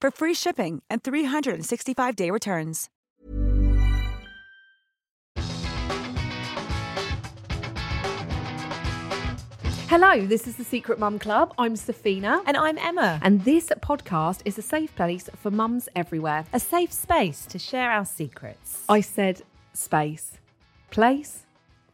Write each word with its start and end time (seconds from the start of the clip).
for 0.00 0.10
free 0.10 0.34
shipping 0.34 0.82
and 0.90 1.02
365-day 1.02 2.30
returns. 2.30 2.88
Hello, 9.88 10.20
this 10.26 10.46
is 10.46 10.56
the 10.56 10.64
Secret 10.64 10.98
Mum 10.98 11.18
Club. 11.18 11.54
I'm 11.56 11.72
Sophiena. 11.72 12.42
And 12.46 12.58
I'm 12.58 12.76
Emma. 12.76 13.18
And 13.22 13.42
this 13.46 13.72
podcast 13.80 14.42
is 14.44 14.58
a 14.58 14.62
safe 14.62 14.94
place 14.94 15.30
for 15.34 15.50
mums 15.50 15.88
everywhere. 15.96 16.44
A 16.52 16.60
safe 16.60 16.92
space 16.92 17.46
to 17.46 17.58
share 17.58 17.90
our 17.90 18.04
secrets. 18.04 18.84
I 18.86 19.00
said 19.00 19.40
space. 19.72 20.32
Place? 20.90 21.46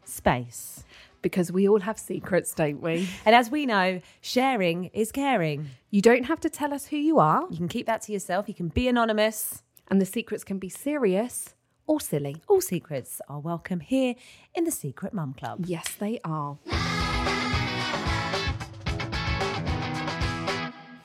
Space. 0.03 0.83
Because 1.25 1.51
we 1.51 1.67
all 1.67 1.79
have 1.79 1.97
secrets, 1.97 2.53
don't 2.53 2.81
we? 2.81 3.09
And 3.25 3.33
as 3.35 3.49
we 3.49 3.65
know, 3.65 3.99
sharing 4.21 4.85
is 4.93 5.11
caring. 5.11 5.69
You 5.89 5.99
don't 5.99 6.25
have 6.25 6.39
to 6.41 6.51
tell 6.51 6.71
us 6.71 6.85
who 6.85 6.97
you 6.97 7.17
are, 7.17 7.47
You 7.49 7.57
can 7.57 7.67
keep 7.67 7.87
that 7.87 8.03
to 8.03 8.11
yourself. 8.11 8.47
You 8.47 8.53
can 8.53 8.67
be 8.67 8.87
anonymous. 8.87 9.63
and 9.89 9.99
the 9.99 10.05
secrets 10.05 10.43
can 10.43 10.59
be 10.59 10.69
serious 10.69 11.55
or 11.87 11.99
silly. 11.99 12.43
All 12.47 12.61
secrets 12.61 13.21
are 13.27 13.39
welcome 13.39 13.79
here 13.79 14.13
in 14.53 14.65
the 14.65 14.71
Secret 14.71 15.15
Mum 15.15 15.33
Club. 15.33 15.63
Yes, 15.65 15.95
they 15.95 16.19
are. 16.23 16.59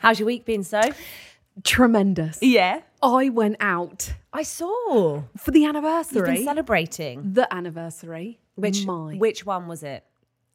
How's 0.00 0.18
your 0.18 0.26
week 0.26 0.44
been 0.44 0.64
so? 0.64 0.82
Tremendous. 1.64 2.40
Yeah. 2.42 2.82
I 3.02 3.30
went 3.30 3.56
out 3.60 4.12
I 4.34 4.42
saw. 4.42 5.22
for 5.38 5.50
the 5.50 5.60
You've 5.60 5.70
anniversary. 5.70 6.34
been 6.34 6.44
celebrating. 6.44 7.32
the 7.32 7.50
anniversary. 7.52 8.38
Which 8.56 8.84
Mine. 8.84 9.18
which 9.18 9.46
one 9.46 9.68
was 9.68 9.82
it? 9.82 10.04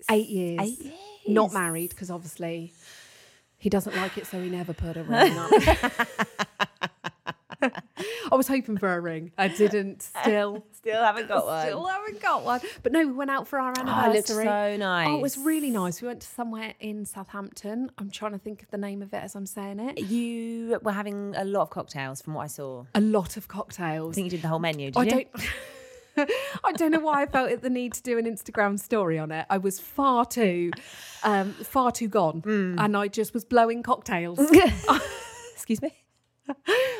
Eight 0.10 0.30
years. 0.30 0.60
Eight 0.62 0.80
years. 0.82 0.96
Not 1.28 1.54
married, 1.54 1.90
because 1.90 2.12
obviously 2.12 2.72
he 3.58 3.70
doesn't 3.70 3.96
like 3.96 4.18
it, 4.18 4.28
so 4.28 4.42
he 4.42 4.50
never 4.50 4.74
put 4.74 4.98
a 4.98 5.04
ring 5.04 5.38
on. 5.38 5.50
I 8.32 8.36
was 8.36 8.48
hoping 8.48 8.78
for 8.78 8.94
a 8.94 9.00
ring. 9.00 9.32
I 9.38 9.48
didn't. 9.48 10.02
Still, 10.04 10.66
Still 10.74 11.02
haven't 11.02 11.28
got 11.28 11.46
one. 11.48 11.66
still 11.66 11.86
haven't 11.86 12.22
got 12.22 12.44
one. 12.44 12.60
But 12.84 12.92
no, 12.92 13.06
we 13.08 13.14
went 13.14 13.32
out 13.32 13.48
for 13.48 13.58
our 13.60 13.74
Oh, 13.78 13.82
it 13.82 13.88
anniversary. 13.88 14.12
looked 14.14 14.28
so 14.28 14.78
nice. 14.78 15.08
Oh, 15.10 15.16
it 15.18 15.22
was 15.22 15.38
really 15.38 15.72
nice. 15.72 16.02
We 16.02 16.08
went 16.08 16.22
to 16.22 16.28
somewhere 16.28 16.74
in 16.80 17.06
Southampton. 17.06 17.90
I'm 17.98 18.12
trying 18.12 18.34
to 18.34 18.38
think 18.38 18.62
of 18.62 18.70
the 18.72 18.78
name 18.78 19.02
of 19.02 19.14
it 19.14 19.24
as 19.24 19.36
I'm 19.36 19.46
saying 19.48 19.80
it. 19.80 20.00
You 20.00 20.80
were 20.84 20.92
having 20.92 21.34
a 21.36 21.46
lot 21.46 21.62
of 21.64 21.70
cocktails 21.72 22.22
from 22.22 22.34
what 22.36 22.44
I 22.44 22.48
saw. 22.48 22.86
A 22.94 23.02
lot 23.02 23.38
of 23.38 23.48
cocktails. 23.48 24.14
I 24.14 24.16
think 24.16 24.26
you 24.26 24.32
did 24.32 24.42
the 24.44 24.48
whole 24.50 24.60
menu, 24.60 24.92
did 24.92 24.98
I 24.98 25.04
you? 25.04 25.10
don't. 25.12 25.28
I 26.18 26.72
don't 26.74 26.92
know 26.92 27.00
why 27.00 27.24
I 27.24 27.26
felt 27.26 27.50
it 27.52 27.62
the 27.62 27.70
need 27.70 27.94
to 27.94 28.02
do 28.04 28.18
an 28.18 28.26
Instagram 28.26 28.80
story 28.80 29.18
on 29.20 29.32
it. 29.32 29.46
I 29.50 29.58
was 29.58 29.80
far 29.80 30.26
too, 30.26 30.72
um, 31.24 31.54
far 31.54 31.92
too 31.92 32.08
gone, 32.08 32.42
Hmm. 32.42 32.76
and 32.80 32.96
I 32.98 33.08
just 33.08 33.34
was 33.34 33.46
blowing 33.46 33.84
cocktails 33.84 34.40
Excuse 35.54 35.82
me? 35.82 35.92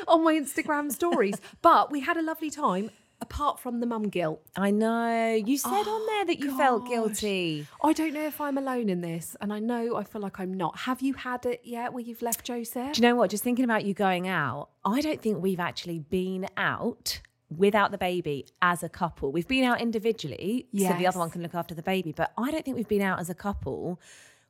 on 0.08 0.24
my 0.24 0.34
Instagram 0.34 0.90
stories. 0.90 1.34
But 1.62 1.90
we 1.92 2.00
had 2.00 2.16
a 2.16 2.22
lovely 2.22 2.50
time, 2.50 2.90
apart 3.20 3.60
from 3.60 3.78
the 3.80 3.86
mum 3.86 4.08
guilt. 4.08 4.42
I 4.56 4.70
know. 4.72 5.34
You 5.34 5.56
said 5.56 5.70
on 5.86 6.06
there 6.06 6.24
that 6.26 6.38
you 6.40 6.56
felt 6.56 6.86
guilty. 6.88 7.66
I 7.82 7.92
don't 7.92 8.12
know 8.12 8.26
if 8.26 8.40
I'm 8.40 8.58
alone 8.58 8.88
in 8.88 9.00
this, 9.02 9.36
and 9.40 9.52
I 9.52 9.60
know 9.60 9.96
I 9.96 10.02
feel 10.04 10.20
like 10.20 10.40
I'm 10.40 10.52
not. 10.54 10.80
Have 10.80 11.00
you 11.00 11.14
had 11.14 11.46
it 11.46 11.60
yet 11.64 11.92
where 11.92 12.02
you've 12.02 12.22
left 12.22 12.44
Joseph? 12.44 12.92
Do 12.94 13.00
you 13.02 13.08
know 13.08 13.14
what? 13.14 13.30
Just 13.30 13.44
thinking 13.44 13.64
about 13.64 13.84
you 13.84 13.94
going 13.94 14.26
out, 14.26 14.70
I 14.84 15.00
don't 15.00 15.22
think 15.22 15.40
we've 15.42 15.60
actually 15.60 16.00
been 16.00 16.46
out 16.56 17.20
without 17.54 17.90
the 17.90 17.98
baby 17.98 18.46
as 18.60 18.82
a 18.82 18.88
couple. 18.88 19.30
We've 19.32 19.46
been 19.46 19.64
out 19.64 19.80
individually, 19.80 20.66
so 20.76 20.92
the 20.94 21.06
other 21.06 21.18
one 21.18 21.30
can 21.30 21.42
look 21.42 21.54
after 21.54 21.74
the 21.74 21.82
baby, 21.82 22.12
but 22.12 22.32
I 22.36 22.50
don't 22.50 22.64
think 22.64 22.76
we've 22.76 22.88
been 22.88 23.02
out 23.02 23.20
as 23.20 23.30
a 23.30 23.34
couple 23.34 24.00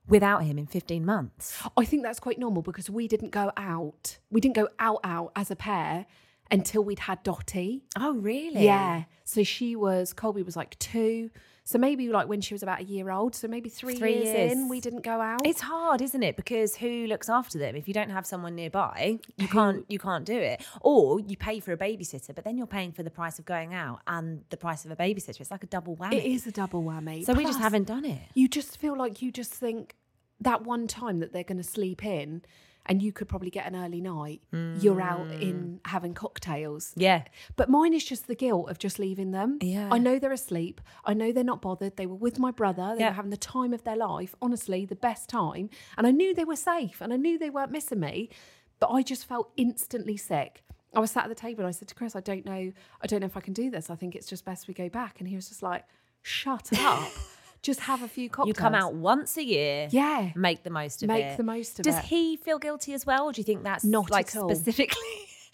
without 0.09 0.45
him 0.45 0.59
in 0.59 0.67
15 0.67 1.05
months. 1.05 1.61
I 1.77 1.85
think 1.85 2.03
that's 2.03 2.21
quite 2.21 2.39
normal 2.39 2.62
because 2.62 2.89
we 2.89 3.09
didn't 3.09 3.31
go 3.31 3.53
out. 3.56 4.19
We 4.31 4.41
didn't 4.41 4.56
go 4.56 4.69
out 4.79 5.01
out 5.05 5.33
as 5.35 5.51
a 5.51 5.56
pair 5.56 6.06
until 6.51 6.85
we'd 6.85 7.01
had 7.01 7.23
Dottie. 7.23 7.85
Oh, 7.99 8.15
really? 8.15 8.65
Yeah. 8.65 9.05
So 9.25 9.43
she 9.43 9.75
was, 9.75 10.12
Colby 10.12 10.43
was 10.43 10.56
like 10.56 10.79
two. 10.79 11.31
So 11.66 11.81
maybe 11.81 12.09
like 12.09 12.28
when 12.28 12.41
she 12.41 12.54
was 12.54 12.62
about 12.62 12.78
a 12.81 12.84
year 12.84 13.10
old. 13.10 13.34
So 13.34 13.49
maybe 13.49 13.69
three, 13.69 13.97
Three 13.97 14.15
years, 14.15 14.25
years. 14.27 14.53
in, 14.53 14.69
we 14.69 14.81
didn't 14.81 15.03
go 15.03 15.21
out. 15.21 15.44
It's 15.44 15.62
hard, 15.62 16.00
isn't 16.00 16.22
it? 16.22 16.37
Because 16.37 16.77
who 16.77 17.09
looks 17.09 17.28
after 17.28 17.59
them? 17.59 17.75
If 17.75 17.88
you 17.88 17.93
don't 17.94 18.10
have 18.10 18.25
someone 18.25 18.54
nearby, 18.54 19.19
you 19.37 19.49
can't 19.49 19.84
you 19.88 19.99
can't 19.99 20.25
do 20.25 20.38
it. 20.38 20.65
Or 20.81 21.19
you 21.19 21.37
pay 21.37 21.59
for 21.59 21.72
a 21.72 21.76
babysitter, 21.76 22.32
but 22.37 22.44
then 22.44 22.56
you're 22.56 22.69
paying 22.69 22.93
for 22.93 23.03
the 23.03 23.10
price 23.10 23.41
of 23.41 23.47
going 23.47 23.75
out 23.75 23.99
and 24.06 24.44
the 24.50 24.56
price 24.56 24.84
of 24.84 24.93
a 24.93 24.97
babysitter. 24.97 25.41
It's 25.41 25.50
like 25.50 25.65
a 25.65 25.66
double 25.66 25.97
whammy. 25.97 26.15
it 26.15 26.25
is 26.25 26.47
a 26.47 26.53
double 26.53 26.84
whammy. 26.84 27.25
So 27.25 27.32
we 27.34 27.44
just 27.44 27.59
haven't 27.59 27.88
done 27.88 28.05
it. 28.05 28.22
You 28.34 28.47
just 28.47 28.78
feel 28.78 28.97
like 28.97 29.21
you 29.21 29.32
just 29.32 29.53
think 29.53 29.97
that 30.41 30.62
one 30.62 30.87
time 30.87 31.19
that 31.19 31.32
they're 31.32 31.43
going 31.43 31.59
to 31.59 31.65
sleep 31.65 32.05
in 32.05 32.43
and 32.87 33.03
you 33.03 33.13
could 33.13 33.29
probably 33.29 33.51
get 33.51 33.67
an 33.67 33.77
early 33.77 34.01
night, 34.01 34.41
you're 34.53 35.01
out 35.01 35.27
Mm. 35.29 35.43
in 35.43 35.81
having 35.85 36.15
cocktails. 36.15 36.93
Yeah. 36.97 37.25
But 37.57 37.69
mine 37.69 37.93
is 37.93 38.05
just 38.05 38.27
the 38.29 38.35
guilt 38.35 38.71
of 38.71 38.79
just 38.79 38.99
leaving 38.99 39.33
them. 39.33 39.59
Yeah. 39.61 39.89
I 39.93 39.99
know 39.99 40.19
they're 40.19 40.33
asleep. 40.33 40.81
I 41.05 41.13
know 41.15 41.33
they're 41.33 41.45
not 41.45 41.61
bothered. 41.61 41.97
They 41.97 42.07
were 42.07 42.15
with 42.17 42.39
my 42.39 42.51
brother. 42.51 42.95
They 42.97 43.03
Yeah. 43.03 43.09
were 43.11 43.15
having 43.15 43.31
the 43.31 43.37
time 43.37 43.73
of 43.75 43.85
their 43.85 43.97
life. 43.97 44.35
Honestly, 44.41 44.85
the 44.85 44.97
best 44.97 45.29
time. 45.29 45.69
And 45.99 46.07
I 46.07 46.11
knew 46.13 46.35
they 46.35 46.45
were 46.45 46.57
safe 46.57 47.01
and 47.01 47.13
I 47.13 47.17
knew 47.17 47.39
they 47.39 47.51
weren't 47.51 47.73
missing 47.73 48.01
me. 48.01 48.31
But 48.79 48.91
I 48.91 49.03
just 49.03 49.25
felt 49.27 49.53
instantly 49.57 50.17
sick. 50.17 50.63
I 50.95 51.01
was 51.01 51.11
sat 51.11 51.25
at 51.25 51.29
the 51.29 51.35
table 51.35 51.61
and 51.61 51.69
I 51.69 51.73
said 51.73 51.89
to 51.89 51.95
Chris, 51.95 52.15
I 52.17 52.21
don't 52.21 52.45
know, 52.47 52.73
I 53.03 53.07
don't 53.07 53.21
know 53.21 53.27
if 53.27 53.37
I 53.37 53.41
can 53.41 53.53
do 53.53 53.71
this. 53.71 53.91
I 53.91 53.97
think 53.97 54.15
it's 54.15 54.27
just 54.29 54.45
best 54.45 54.69
we 54.69 54.75
go 54.75 54.89
back. 54.89 55.19
And 55.19 55.29
he 55.29 55.35
was 55.35 55.49
just 55.49 55.63
like, 55.63 55.85
shut 56.23 56.71
up. 56.79 57.11
just 57.66 57.81
have 57.81 58.03
a 58.03 58.09
few 58.09 58.31
cocktails. 58.31 58.49
You 58.49 58.54
come 58.54 58.75
out 58.75 58.94
once 58.94 59.37
a 59.37 59.44
year. 59.44 59.88
Yeah. 59.91 60.31
Make 60.34 60.62
the 60.62 60.71
most 60.71 61.03
of 61.03 61.09
Make 61.09 61.25
it. 61.25 61.37
the 61.37 61.43
most 61.43 61.78
of 61.78 61.84
Does 61.84 61.97
it. 61.97 62.04
he 62.04 62.37
feel 62.37 62.59
guilty 62.59 62.94
as 62.94 63.04
well? 63.04 63.25
Or 63.27 63.32
do 63.32 63.41
you 63.41 63.44
think 63.44 63.65
that's 63.65 63.84
Not 63.84 64.09
like 64.10 64.31
specifically? 64.31 64.97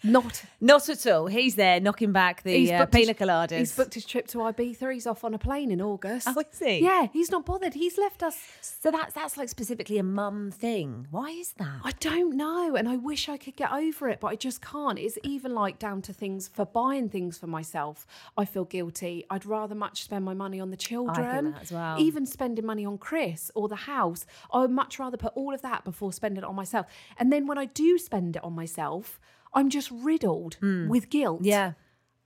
Not 0.03 0.43
Not 0.59 0.89
at 0.89 1.05
all. 1.07 1.27
He's 1.27 1.55
there 1.55 1.79
knocking 1.79 2.11
back 2.11 2.43
the 2.43 2.73
uh, 2.73 2.85
pina 2.87 3.13
coladas. 3.13 3.57
He's 3.57 3.75
booked 3.75 3.93
his 3.93 4.05
trip 4.05 4.27
to 4.27 4.39
Ibiza. 4.39 4.93
He's 4.93 5.07
off 5.07 5.23
on 5.23 5.33
a 5.33 5.37
plane 5.37 5.71
in 5.71 5.81
August. 5.81 6.27
Oh, 6.29 6.39
is 6.39 6.59
he? 6.59 6.79
Yeah, 6.79 7.07
he's 7.13 7.31
not 7.31 7.45
bothered. 7.45 7.73
He's 7.73 7.97
left 7.97 8.21
us 8.21 8.37
So 8.61 8.91
that's 8.91 9.13
that's 9.13 9.37
like 9.37 9.49
specifically 9.49 9.97
a 9.97 10.03
mum 10.03 10.51
thing. 10.51 11.07
Why 11.11 11.29
is 11.29 11.53
that? 11.53 11.79
I 11.83 11.91
don't 11.99 12.35
know, 12.35 12.75
and 12.75 12.89
I 12.89 12.97
wish 12.97 13.29
I 13.29 13.37
could 13.37 13.55
get 13.55 13.71
over 13.71 14.09
it, 14.09 14.19
but 14.19 14.27
I 14.27 14.35
just 14.35 14.61
can't. 14.61 14.99
It's 14.99 15.17
even 15.23 15.53
like 15.53 15.79
down 15.79 16.01
to 16.03 16.13
things 16.13 16.47
for 16.47 16.65
buying 16.65 17.09
things 17.09 17.37
for 17.37 17.47
myself. 17.47 18.05
I 18.37 18.45
feel 18.45 18.65
guilty. 18.65 19.25
I'd 19.29 19.45
rather 19.45 19.75
much 19.75 20.03
spend 20.03 20.25
my 20.25 20.33
money 20.33 20.59
on 20.59 20.69
the 20.71 20.77
children, 20.77 21.51
that 21.51 21.61
as 21.61 21.71
well. 21.71 21.99
even 21.99 22.25
spending 22.25 22.65
money 22.65 22.85
on 22.85 22.97
Chris 22.97 23.51
or 23.55 23.67
the 23.67 23.75
house. 23.75 24.25
I 24.51 24.59
would 24.59 24.71
much 24.71 24.99
rather 24.99 25.17
put 25.17 25.33
all 25.35 25.53
of 25.53 25.61
that 25.61 25.83
before 25.85 26.11
spending 26.11 26.43
it 26.43 26.47
on 26.47 26.55
myself. 26.55 26.87
And 27.17 27.31
then 27.31 27.47
when 27.47 27.57
I 27.57 27.65
do 27.65 27.97
spend 27.97 28.35
it 28.35 28.43
on 28.43 28.53
myself, 28.53 29.19
I'm 29.53 29.69
just 29.69 29.89
riddled 29.91 30.55
hmm. 30.55 30.87
with 30.87 31.09
guilt. 31.09 31.41
Yeah. 31.43 31.73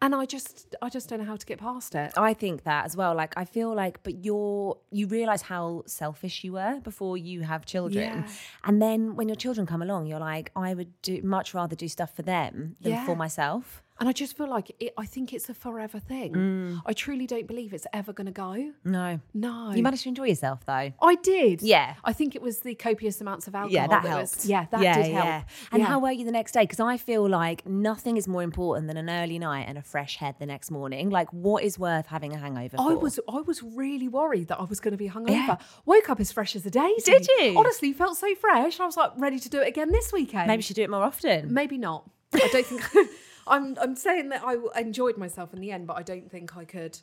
and 0.02 0.14
I 0.14 0.26
just, 0.26 0.76
I 0.82 0.90
just 0.90 1.10
don't 1.10 1.20
know 1.20 1.26
how 1.26 1.38
to 1.38 1.46
get 1.46 1.58
past 1.60 1.96
it. 1.96 2.14
I 2.16 2.34
think 2.36 2.64
that 2.64 2.86
as 2.86 2.96
well. 2.96 3.16
Like 3.16 3.34
I 3.36 3.46
feel 3.46 3.74
like, 3.74 4.04
but 4.04 4.24
you're 4.26 4.78
you 4.92 5.08
realize 5.08 5.42
how 5.42 5.84
selfish 5.88 6.44
you 6.44 6.54
were 6.54 6.80
before 6.84 7.18
you 7.18 7.42
have 7.42 7.66
children, 7.66 8.24
Yeah. 8.26 8.28
and 8.64 8.82
then 8.82 9.16
when 9.16 9.28
your 9.28 9.36
children 9.36 9.66
come 9.66 9.82
along, 9.82 10.06
you're 10.08 10.20
like, 10.20 10.52
I 10.56 10.74
would 10.74 10.94
do 11.02 11.22
much 11.24 11.54
rather 11.54 11.76
do 11.76 11.88
stuff 11.88 12.16
for 12.16 12.22
them 12.22 12.76
than 12.82 12.92
Yeah. 12.94 13.06
for 13.06 13.16
myself. 13.16 13.82
And 14.00 14.08
I 14.08 14.12
just 14.12 14.38
feel 14.38 14.50
like 14.50 14.72
it, 14.80 14.94
I 14.98 15.06
think 15.06 15.34
it's 15.34 15.50
a 15.50 15.54
forever 15.54 16.00
thing. 16.00 16.34
Mm. 16.34 16.82
I 16.86 16.94
truly 16.94 17.26
don't 17.26 17.48
believe 17.48 17.74
it's 17.74 17.88
ever 17.94 18.14
going 18.14 18.28
to 18.28 18.32
go. 18.32 18.72
No. 18.84 19.20
No. 19.34 19.72
You 19.72 19.82
managed 19.84 20.04
to 20.04 20.10
enjoy 20.10 20.26
yourself 20.26 20.66
though. 20.66 20.92
I 21.02 21.16
did. 21.24 21.62
Yeah. 21.62 21.96
I 22.04 22.14
think 22.14 22.36
it 22.36 22.42
was 22.42 22.60
the 22.60 22.76
copious 22.76 23.20
amounts 23.22 23.48
of 23.48 23.56
alcohol. 23.56 23.74
Yeah, 23.74 23.88
that 23.88 24.04
was- 24.04 24.34
helped. 24.34 24.46
yeah, 24.46 24.66
that 24.72 24.80
did 24.80 25.12
help. 25.14 25.26
yeah. 25.26 25.44
And 25.72 25.82
Yeah. 25.82 25.88
how 25.88 26.00
were 26.00 26.12
you 26.12 26.26
the 26.26 26.32
next 26.32 26.52
day? 26.52 26.62
Because 26.62 26.80
I 26.80 26.98
feel 26.98 27.28
like 27.28 27.66
nothing 27.68 28.18
is 28.18 28.28
more 28.28 28.44
important 28.44 28.88
than 28.88 28.98
an 28.98 29.10
early 29.10 29.40
night 29.40 29.66
and 29.68 29.78
a 29.78 29.82
fresh 29.82 30.18
head 30.18 30.36
the 30.40 30.46
next 30.46 30.70
morning. 30.72 31.10
Like, 31.10 31.32
what 31.34 31.64
is 31.64 31.80
worth 31.80 32.08
having 32.08 32.34
a 32.34 32.38
hangover 32.38 32.78
I 32.80 32.94
was 32.94 33.20
I 33.28 33.42
was 33.42 33.64
really 33.64 34.08
worried 34.08 34.48
that 34.50 34.60
I 34.60 34.64
was 34.66 34.80
going 34.80 34.92
to 34.92 34.98
be 34.98 35.10
hungover. 35.10 35.30
Yeah. 35.30 35.58
Woke 35.86 36.10
up 36.10 36.20
as 36.20 36.32
fresh 36.32 36.56
as 36.56 36.66
a 36.66 36.70
daisy. 36.70 37.12
Did 37.12 37.28
you? 37.40 37.58
Honestly, 37.58 37.94
felt 37.94 38.18
so 38.18 38.34
fresh. 38.36 38.80
I 38.80 38.86
was 38.86 38.96
like 38.98 39.12
ready 39.18 39.40
to 39.40 39.50
do 39.50 39.62
it 39.62 39.68
again 39.68 39.92
this 39.92 40.12
weekend. 40.14 40.48
Maybe 40.48 40.60
you 40.60 40.64
should 40.64 40.76
do 40.76 40.84
it 40.84 40.90
more 40.90 41.04
often. 41.04 41.54
Maybe 41.54 41.78
not. 41.78 42.10
I 42.34 42.48
don't 42.52 42.66
think. 42.66 43.10
I'm. 43.48 43.78
I'm 43.80 43.96
saying 43.96 44.30
that 44.30 44.44
I 44.44 44.58
enjoyed 44.80 45.18
myself 45.18 45.54
in 45.54 45.62
the 45.62 45.72
end, 45.72 45.88
but 45.88 45.98
I 45.98 46.04
don't 46.04 46.30
think 46.30 46.56
I 46.58 46.66
could. 46.66 47.00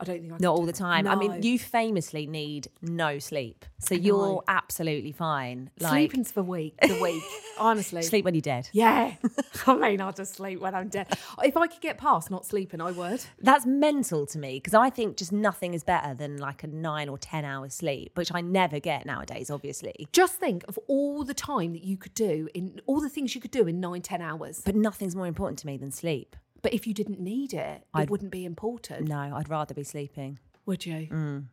I 0.00 0.04
don't 0.04 0.20
think 0.20 0.32
I. 0.32 0.36
Not 0.40 0.56
all 0.56 0.66
the 0.66 0.72
time. 0.72 1.06
I 1.06 1.14
mean, 1.14 1.42
you 1.42 1.58
famously 1.58 2.26
need 2.26 2.68
no 2.80 3.18
sleep, 3.18 3.64
so 3.78 3.94
you're 3.94 4.42
absolutely 4.48 5.12
fine. 5.12 5.70
Like 5.78 5.90
sleeping's 5.92 6.32
for 6.32 6.42
week. 6.42 6.76
The 6.80 6.98
week. 7.00 7.22
Honestly. 7.58 8.02
sleep 8.02 8.24
when 8.24 8.34
you're 8.34 8.40
dead. 8.40 8.68
Yeah. 8.72 9.14
I 9.66 9.74
mean, 9.74 10.00
I'll 10.00 10.12
just 10.12 10.34
sleep 10.34 10.60
when 10.60 10.74
I'm 10.74 10.88
dead. 10.88 11.08
If 11.42 11.56
I 11.56 11.66
could 11.66 11.80
get 11.82 11.98
past 11.98 12.30
not 12.30 12.46
sleeping, 12.46 12.80
I 12.80 12.90
would. 12.92 13.22
That's 13.40 13.66
mental 13.66 14.24
to 14.26 14.38
me 14.38 14.54
because 14.56 14.72
I 14.74 14.88
think 14.88 15.16
just 15.18 15.32
nothing 15.32 15.74
is 15.74 15.84
better 15.84 16.14
than 16.14 16.38
like 16.38 16.64
a 16.64 16.66
nine 16.66 17.08
or 17.08 17.18
ten 17.18 17.44
hours 17.44 17.74
sleep, 17.74 18.16
which 18.16 18.32
I 18.34 18.40
never 18.40 18.80
get 18.80 19.04
nowadays. 19.04 19.50
Obviously, 19.50 20.08
Just 20.12 20.36
think 20.36 20.64
of 20.68 20.78
all 20.88 21.24
the 21.24 21.34
time 21.34 21.72
that 21.72 21.84
you 21.84 21.96
could 21.96 22.14
do 22.14 22.48
in 22.54 22.80
all 22.86 23.00
the 23.00 23.10
things 23.10 23.34
you 23.34 23.40
could 23.40 23.50
do 23.50 23.66
in 23.66 23.80
nine, 23.80 24.00
ten 24.02 24.22
hours. 24.22 24.62
but 24.64 24.74
nothing's 24.74 25.14
more 25.14 25.26
important 25.26 25.58
to 25.60 25.66
me 25.66 25.76
than 25.76 25.90
sleep. 25.92 26.36
But 26.62 26.74
if 26.74 26.86
you 26.86 26.92
didn't 26.94 27.20
need 27.20 27.52
it, 27.54 27.86
I'd- 27.94 28.04
it 28.04 28.10
wouldn't 28.10 28.30
be 28.32 28.44
important. 28.44 29.08
No, 29.08 29.34
I'd 29.36 29.48
rather 29.48 29.74
be 29.74 29.84
sleeping. 29.84 30.38
Would 30.66 30.84
you? 30.86 31.08
Mm. 31.10 31.46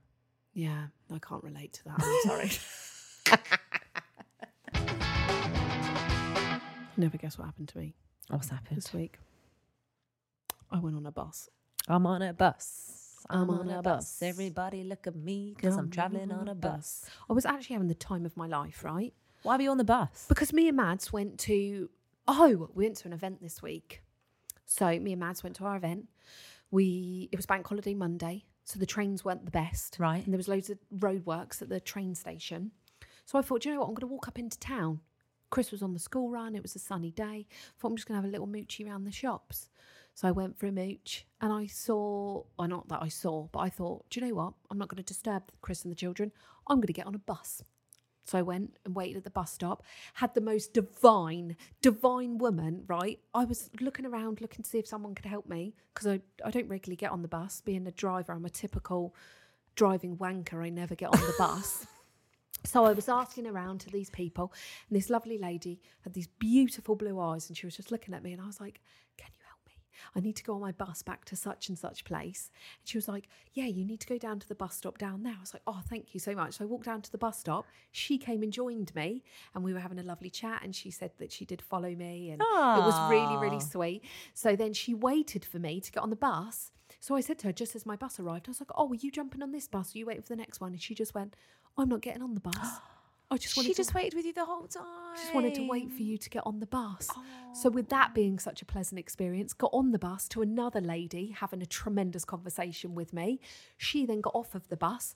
Yeah, 0.54 0.88
I 1.14 1.20
can't 1.20 1.44
relate 1.44 1.74
to 1.74 1.84
that. 1.86 1.96
I'm 2.00 2.30
sorry. 2.30 2.52
Never 7.00 7.18
guess 7.18 7.38
what 7.38 7.46
happened 7.46 7.68
to 7.70 7.78
me 7.78 7.94
What's 8.30 8.50
happened? 8.50 8.78
this 8.78 8.92
week. 8.92 9.20
I 10.72 10.80
went 10.80 10.96
on 10.96 11.06
a 11.06 11.12
bus. 11.12 11.48
I'm 11.88 12.08
on 12.08 12.24
a 12.24 12.34
bus. 12.34 13.16
I'm, 13.30 13.42
I'm 13.42 13.50
on 13.60 13.70
a 13.70 13.82
bus. 13.84 14.20
Everybody 14.22 14.84
look 14.84 15.06
at 15.06 15.16
me 15.16 15.54
because 15.56 15.78
I'm 15.78 15.92
traveling 15.92 16.32
on 16.32 16.48
a 16.48 16.56
bus. 16.56 17.06
I 17.30 17.34
was 17.34 17.46
actually 17.46 17.76
having 17.76 17.88
the 17.88 17.94
time 17.94 18.26
of 18.26 18.36
my 18.36 18.48
life, 18.48 18.84
right? 18.84 19.14
Why 19.44 19.58
were 19.58 19.62
you 19.62 19.70
on 19.72 19.78
the 19.78 19.84
bus? 19.84 20.26
Because 20.28 20.52
me 20.52 20.68
and 20.68 20.78
Mads 20.78 21.14
went 21.14 21.38
to 21.42 21.90
oh, 22.28 22.70
we 22.74 22.86
went 22.86 22.98
to 22.98 23.08
an 23.08 23.14
event 23.14 23.42
this 23.42 23.62
week. 23.62 24.02
So 24.68 25.00
me 25.00 25.14
and 25.14 25.20
Mads 25.20 25.44
went 25.44 25.56
to 25.56 25.66
our 25.66 25.78
event. 25.78 26.08
We 26.70 27.30
it 27.32 27.38
was 27.38 27.46
bank 27.46 27.66
holiday 27.66 27.96
Monday, 27.96 28.46
so 28.64 28.78
the 28.78 28.86
trains 28.86 29.26
weren't 29.26 29.46
the 29.46 29.52
best. 29.52 29.98
Right. 29.98 30.24
And 30.24 30.34
there 30.34 30.38
was 30.38 30.48
loads 30.48 30.70
of 30.70 30.78
roadworks 30.96 31.62
at 31.62 31.70
the 31.70 31.80
train 31.80 32.14
station. 32.14 32.72
So 33.26 33.40
I 33.40 33.42
thought, 33.42 33.62
"Do 33.62 33.70
you 33.70 33.76
know 33.76 33.82
what, 33.82 33.88
I'm 33.90 33.96
gonna 33.96 34.12
walk 34.12 34.28
up 34.28 34.38
into 34.38 34.60
town. 34.60 35.02
Chris 35.50 35.72
was 35.72 35.82
on 35.82 35.94
the 35.94 36.00
school 36.00 36.30
run, 36.30 36.56
it 36.56 36.62
was 36.62 36.76
a 36.76 36.80
sunny 36.80 37.10
day. 37.10 37.48
I 37.50 37.74
thought 37.80 37.88
I'm 37.88 37.96
just 37.96 38.08
gonna 38.08 38.20
have 38.20 38.30
a 38.30 38.32
little 38.32 38.48
moochie 38.48 38.86
around 38.86 39.06
the 39.06 39.12
shops. 39.12 39.70
So 40.18 40.28
I 40.28 40.32
went 40.32 40.58
for 40.58 40.66
a 40.66 40.72
mooch 40.72 41.28
and 41.42 41.54
I 41.54 41.68
saw, 41.68 42.44
or 42.58 42.68
not 42.68 42.88
that 42.88 43.04
I 43.04 43.08
saw, 43.08 43.50
but 43.52 43.60
I 43.60 43.70
thought, 43.70 44.10
do 44.10 44.20
you 44.20 44.26
know 44.26 44.34
what? 44.34 44.54
I'm 44.72 44.80
not 44.80 44.88
going 44.88 44.98
to 44.98 45.04
disturb 45.04 45.44
Chris 45.62 45.84
and 45.84 45.92
the 45.92 45.96
children. 45.96 46.32
I'm 46.66 46.78
going 46.78 46.88
to 46.88 46.94
get 46.94 47.06
on 47.06 47.14
a 47.14 47.20
bus. 47.20 47.62
So 48.28 48.38
I 48.38 48.42
went 48.42 48.78
and 48.86 48.94
waited 48.94 49.18
at 49.18 49.24
the 49.24 49.30
bus 49.30 49.52
stop, 49.52 49.84
had 50.16 50.34
the 50.34 50.42
most 50.42 50.74
divine, 50.74 51.56
divine 51.82 52.38
woman, 52.38 52.84
right? 52.88 53.20
I 53.34 53.46
was 53.46 53.70
looking 53.80 54.06
around, 54.06 54.42
looking 54.42 54.64
to 54.64 54.70
see 54.70 54.80
if 54.80 54.88
someone 54.88 55.16
could 55.16 55.26
help 55.26 55.48
me 55.48 55.76
because 55.94 56.08
I, 56.08 56.22
I 56.44 56.52
don't 56.52 56.68
regularly 56.68 56.98
get 56.98 57.12
on 57.12 57.22
the 57.22 57.30
bus. 57.30 57.62
Being 57.62 57.88
a 57.88 57.92
driver, 57.92 58.34
I'm 58.34 58.46
a 58.46 58.50
typical 58.50 59.16
driving 59.76 60.18
wanker. 60.18 60.62
I 60.64 60.70
never 60.70 60.96
get 60.96 61.14
on 61.14 61.22
the 61.22 61.36
bus. 61.38 61.88
So 62.64 62.84
I 62.84 62.92
was 62.92 63.08
asking 63.08 63.48
around 63.48 63.80
to 63.82 63.90
these 63.92 64.10
people, 64.10 64.52
and 64.90 64.98
this 64.98 65.10
lovely 65.10 65.38
lady 65.38 65.80
had 66.02 66.14
these 66.14 66.28
beautiful 66.28 66.96
blue 66.96 67.18
eyes, 67.20 67.48
and 67.48 67.56
she 67.58 67.66
was 67.66 67.78
just 67.78 67.92
looking 67.92 68.14
at 68.14 68.24
me, 68.24 68.34
and 68.34 68.42
I 68.42 68.46
was 68.48 68.60
like, 68.60 68.82
"Can 69.16 69.30
you 69.37 69.37
help 69.37 69.37
me? 69.37 69.37
I 70.16 70.20
need 70.20 70.36
to 70.38 70.44
go 70.44 70.56
on 70.56 70.62
my 70.62 70.72
bus 70.72 71.02
back 71.02 71.26
to 71.26 71.36
such 71.36 71.70
and 71.70 71.78
such 71.78 72.06
place." 72.06 72.52
And 72.80 72.88
she 72.88 72.98
was 72.98 73.08
like, 73.08 73.28
"Yeah, 73.54 73.66
you 73.66 73.86
need 73.86 74.00
to 74.02 74.08
go 74.08 74.18
down 74.18 74.40
to 74.40 74.48
the 74.48 74.56
bus 74.56 74.76
stop 74.76 74.98
down 74.98 75.24
there." 75.24 75.36
I 75.38 75.40
was 75.40 75.54
like, 75.54 75.64
"Oh, 75.68 75.82
thank 75.90 76.14
you 76.14 76.20
so 76.20 76.36
much." 76.36 76.56
So 76.56 76.64
I 76.64 76.68
walked 76.68 76.86
down 76.86 77.02
to 77.02 77.12
the 77.12 77.18
bus 77.18 77.40
stop. 77.40 77.66
She 77.92 78.18
came 78.18 78.44
and 78.44 78.52
joined 78.52 78.94
me, 78.96 79.24
and 79.54 79.64
we 79.64 79.74
were 79.74 79.80
having 79.80 80.00
a 80.00 80.04
lovely 80.04 80.30
chat. 80.30 80.62
And 80.64 80.76
she 80.76 80.92
said 80.92 81.12
that 81.20 81.32
she 81.32 81.46
did 81.46 81.62
follow 81.62 81.94
me, 81.96 82.32
and 82.32 82.42
it 82.42 82.46
was 82.86 83.10
really, 83.10 83.38
really 83.38 83.58
ah. 83.58 83.60
sweet. 83.60 84.04
So 84.34 84.56
then 84.56 84.74
she 84.74 84.94
waited 84.94 85.46
for 85.46 85.60
me 85.60 85.80
to 85.82 85.92
get 85.92 86.04
on 86.04 86.10
the 86.10 86.16
bus. 86.16 86.72
So 87.00 87.16
I 87.16 87.22
said 87.22 87.38
to 87.40 87.48
her, 87.48 87.54
just 87.54 87.76
as 87.76 87.86
my 87.86 87.96
bus 87.96 88.20
arrived, 88.20 88.48
I 88.48 88.52
was 88.52 88.62
like, 88.62 88.72
"Oh, 88.76 88.86
were 88.86 88.96
you 88.96 89.12
jumping 89.12 89.44
on 89.44 89.52
this 89.52 89.68
bus? 89.68 89.94
Or 89.96 90.00
you 90.00 90.06
waiting 90.06 90.24
for 90.24 90.30
the 90.30 90.36
next 90.38 90.62
one?" 90.62 90.72
And 90.74 90.82
she 90.82 90.96
just 90.96 91.14
went, 91.14 91.36
"I'm 91.78 91.90
not 91.90 92.02
getting 92.02 92.22
on 92.22 92.34
the 92.34 92.42
bus. 92.42 92.56
I 93.30 93.38
just 93.38 93.58
wanted 93.58 93.68
She 93.68 93.74
to 93.74 93.78
just 93.78 93.94
waited 93.94 94.14
with 94.14 94.26
you 94.26 94.32
the 94.32 94.46
whole 94.46 94.68
time. 94.68 94.86
She 95.16 95.24
just 95.24 95.36
wanted 95.36 95.54
to 95.56 95.68
wait 95.68 95.92
for 95.92 96.02
you 96.02 96.18
to 96.18 96.30
get 96.30 96.44
on 96.46 96.60
the 96.60 96.66
bus. 96.66 97.10
So, 97.54 97.70
with 97.70 97.90
that 97.90 98.14
being 98.14 98.40
such 98.40 98.62
a 98.62 98.66
pleasant 98.66 99.00
experience, 99.00 99.52
got 99.54 99.72
on 99.74 99.92
the 99.92 100.00
bus 100.00 100.30
to 100.30 100.42
another 100.42 100.80
lady 100.80 101.36
having 101.38 101.62
a 101.62 101.66
tremendous 101.66 102.24
conversation 102.24 102.96
with 102.96 103.12
me. 103.12 103.42
She 103.78 104.06
then 104.06 104.22
got 104.22 104.34
off 104.34 104.56
of 104.56 104.70
the 104.70 104.78
bus, 104.78 105.14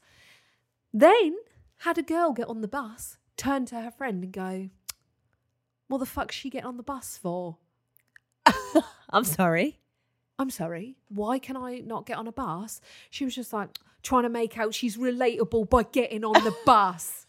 then 0.93 1.37
had 1.79 1.97
a 1.97 2.03
girl 2.03 2.33
get 2.33 2.47
on 2.47 2.61
the 2.61 2.67
bus, 2.67 3.17
turn 3.37 3.65
to 3.67 3.79
her 3.79 3.91
friend 3.91 4.23
and 4.23 4.33
go, 4.33 4.69
What 5.87 5.99
the 5.99 6.05
fuck's 6.05 6.35
she 6.35 6.49
getting 6.49 6.67
on 6.67 6.77
the 6.77 6.83
bus 6.83 7.17
for? 7.17 7.57
I'm 9.09 9.23
sorry. 9.23 9.79
I'm 10.37 10.49
sorry, 10.49 10.95
why 11.07 11.37
can 11.37 11.55
I 11.55 11.83
not 11.85 12.07
get 12.07 12.17
on 12.17 12.27
a 12.27 12.31
bus? 12.31 12.81
She 13.11 13.25
was 13.25 13.35
just 13.35 13.53
like 13.53 13.77
trying 14.01 14.23
to 14.23 14.29
make 14.29 14.57
out 14.57 14.73
she's 14.73 14.97
relatable 14.97 15.69
by 15.69 15.83
getting 15.83 16.25
on 16.25 16.33
the 16.43 16.55
bus. 16.65 17.27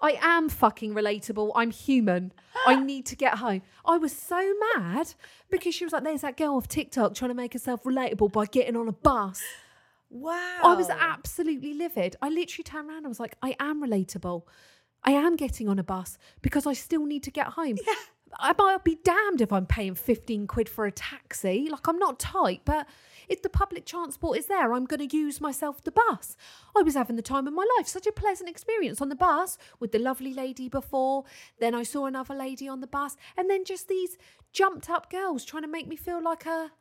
I 0.00 0.18
am 0.20 0.48
fucking 0.48 0.94
relatable. 0.94 1.52
I'm 1.54 1.70
human. 1.70 2.32
I 2.66 2.74
need 2.82 3.06
to 3.06 3.16
get 3.16 3.38
home. 3.38 3.62
I 3.84 3.96
was 3.98 4.12
so 4.12 4.54
mad 4.76 5.14
because 5.50 5.74
she 5.74 5.84
was 5.84 5.92
like, 5.92 6.04
there's 6.04 6.20
that 6.20 6.36
girl 6.36 6.56
off 6.56 6.68
TikTok 6.68 7.14
trying 7.14 7.30
to 7.30 7.34
make 7.34 7.52
herself 7.52 7.82
relatable 7.84 8.32
by 8.32 8.46
getting 8.46 8.76
on 8.76 8.88
a 8.88 8.92
bus. 8.92 9.42
Wow. 10.10 10.60
I 10.62 10.74
was 10.74 10.88
absolutely 10.88 11.74
livid. 11.74 12.16
I 12.22 12.28
literally 12.28 12.64
turned 12.64 12.88
around 12.88 12.98
and 12.98 13.08
was 13.08 13.20
like, 13.20 13.36
I 13.42 13.56
am 13.58 13.82
relatable. 13.82 14.42
I 15.02 15.12
am 15.12 15.36
getting 15.36 15.68
on 15.68 15.78
a 15.78 15.84
bus 15.84 16.18
because 16.42 16.66
I 16.66 16.72
still 16.72 17.06
need 17.06 17.22
to 17.24 17.30
get 17.30 17.48
home. 17.48 17.76
I 18.38 18.54
might 18.58 18.84
be 18.84 18.98
damned 19.02 19.40
if 19.40 19.52
I'm 19.52 19.66
paying 19.66 19.94
15 19.94 20.46
quid 20.46 20.68
for 20.68 20.86
a 20.86 20.92
taxi. 20.92 21.68
Like, 21.70 21.86
I'm 21.86 21.98
not 21.98 22.18
tight, 22.18 22.62
but 22.64 22.86
if 23.28 23.42
the 23.42 23.48
public 23.48 23.86
transport 23.86 24.38
is 24.38 24.46
there, 24.46 24.72
I'm 24.72 24.84
going 24.84 25.06
to 25.08 25.16
use 25.16 25.40
myself 25.40 25.82
the 25.82 25.92
bus. 25.92 26.36
I 26.76 26.82
was 26.82 26.94
having 26.94 27.16
the 27.16 27.22
time 27.22 27.46
of 27.46 27.54
my 27.54 27.66
life. 27.78 27.88
Such 27.88 28.06
a 28.06 28.12
pleasant 28.12 28.48
experience 28.48 29.00
on 29.00 29.08
the 29.08 29.16
bus 29.16 29.58
with 29.80 29.92
the 29.92 29.98
lovely 29.98 30.34
lady 30.34 30.68
before. 30.68 31.24
Then 31.58 31.74
I 31.74 31.82
saw 31.82 32.06
another 32.06 32.34
lady 32.34 32.68
on 32.68 32.80
the 32.80 32.86
bus. 32.86 33.16
And 33.36 33.48
then 33.48 33.64
just 33.64 33.88
these 33.88 34.16
jumped 34.52 34.90
up 34.90 35.10
girls 35.10 35.44
trying 35.44 35.62
to 35.62 35.68
make 35.68 35.88
me 35.88 35.96
feel 35.96 36.22
like 36.22 36.46
a. 36.46 36.72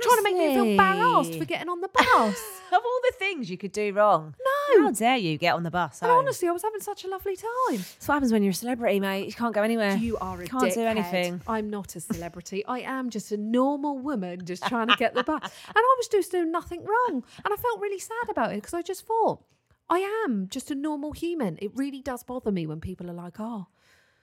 Trying 0.00 0.16
to 0.18 0.22
make 0.22 0.36
me 0.36 0.54
feel 0.54 0.64
embarrassed 0.64 1.34
for 1.38 1.44
getting 1.44 1.68
on 1.68 1.80
the 1.80 1.88
bus. 1.88 2.40
Of 2.72 2.80
all 2.82 3.00
the 3.02 3.12
things 3.18 3.50
you 3.50 3.58
could 3.58 3.72
do 3.72 3.92
wrong. 3.92 4.34
No. 4.78 4.84
How 4.84 4.90
dare 4.92 5.18
you 5.18 5.36
get 5.36 5.54
on 5.54 5.62
the 5.62 5.70
bus? 5.70 6.00
And 6.00 6.10
home? 6.10 6.20
honestly, 6.20 6.48
I 6.48 6.52
was 6.52 6.62
having 6.62 6.80
such 6.80 7.04
a 7.04 7.08
lovely 7.08 7.36
time. 7.36 7.76
That's 7.76 8.08
what 8.08 8.14
happens 8.14 8.32
when 8.32 8.42
you're 8.42 8.52
a 8.52 8.54
celebrity, 8.54 8.98
mate. 8.98 9.26
You 9.26 9.34
can't 9.34 9.54
go 9.54 9.62
anywhere. 9.62 9.94
You 9.96 10.16
are 10.16 10.40
a 10.40 10.46
Can't 10.46 10.72
do 10.72 10.80
anything. 10.80 11.42
I'm 11.46 11.68
not 11.68 11.94
a 11.96 12.00
celebrity. 12.00 12.64
I 12.64 12.78
am 12.80 13.10
just 13.10 13.30
a 13.30 13.36
normal 13.36 13.98
woman 13.98 14.46
just 14.46 14.64
trying 14.68 14.88
to 14.88 14.96
get 14.96 15.12
the 15.12 15.22
bus. 15.22 15.42
And 15.68 15.76
I 15.76 15.94
was 15.98 16.08
just 16.08 16.32
doing 16.32 16.50
nothing 16.50 16.82
wrong. 16.82 17.22
And 17.44 17.52
I 17.52 17.56
felt 17.56 17.78
really 17.78 17.98
sad 17.98 18.30
about 18.30 18.52
it 18.52 18.62
because 18.62 18.72
I 18.72 18.80
just 18.80 19.06
thought, 19.06 19.42
I 19.90 19.98
am 20.26 20.48
just 20.48 20.70
a 20.70 20.74
normal 20.74 21.12
human. 21.12 21.58
It 21.60 21.72
really 21.74 22.00
does 22.00 22.22
bother 22.22 22.50
me 22.50 22.66
when 22.66 22.80
people 22.80 23.10
are 23.10 23.14
like, 23.14 23.38
oh, 23.38 23.66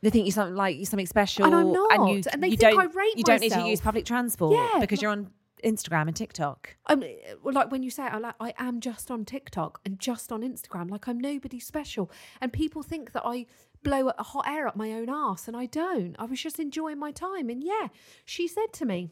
They 0.02 0.10
think 0.10 0.26
you're 0.26 0.34
something 0.34 0.56
like 0.56 0.76
you're 0.78 0.88
something 0.88 1.06
special, 1.06 1.46
And 1.46 1.54
I'm 1.54 1.72
not. 1.72 2.10
you, 2.10 2.24
And 2.34 2.42
they 2.42 2.48
you 2.48 2.58
think 2.58 2.74
don't, 2.74 2.80
I 2.80 2.86
rate 2.86 3.14
You 3.16 3.24
don't 3.24 3.42
need 3.42 3.50
to 3.50 3.58
myself. 3.58 3.70
use 3.70 3.82
public 3.82 4.06
transport 4.06 4.54
Yeah, 4.54 4.80
because 4.80 5.04
you're 5.04 5.12
on 5.12 5.30
Instagram 5.64 6.08
and 6.08 6.16
TikTok. 6.16 6.78
I'm 6.86 7.04
well, 7.44 7.54
like 7.54 7.72
when 7.72 7.84
you 7.84 7.92
say 7.92 8.06
it, 8.06 8.14
I 8.14 8.18
like 8.18 8.36
I 8.40 8.54
am 8.58 8.80
just 8.80 9.12
on 9.12 9.26
TikTok 9.26 9.80
and 9.86 10.00
just 10.00 10.32
on 10.32 10.42
Instagram. 10.42 10.90
Like 10.90 11.08
I'm 11.08 11.20
nobody 11.20 11.60
special, 11.60 12.12
and 12.42 12.52
people 12.54 12.84
think 12.84 13.12
that 13.14 13.24
I 13.26 13.46
blow 13.84 14.10
a 14.10 14.24
hot 14.24 14.48
air 14.48 14.68
up 14.68 14.76
my 14.76 14.92
own 14.94 15.10
ass, 15.10 15.48
and 15.48 15.56
I 15.56 15.66
don't. 15.66 16.16
I 16.20 16.26
was 16.26 16.42
just 16.42 16.60
enjoying 16.60 17.00
my 17.00 17.12
time, 17.12 17.50
and 17.50 17.64
yeah, 17.64 17.88
she 18.26 18.48
said 18.48 18.74
to 18.74 18.86
me 18.86 19.12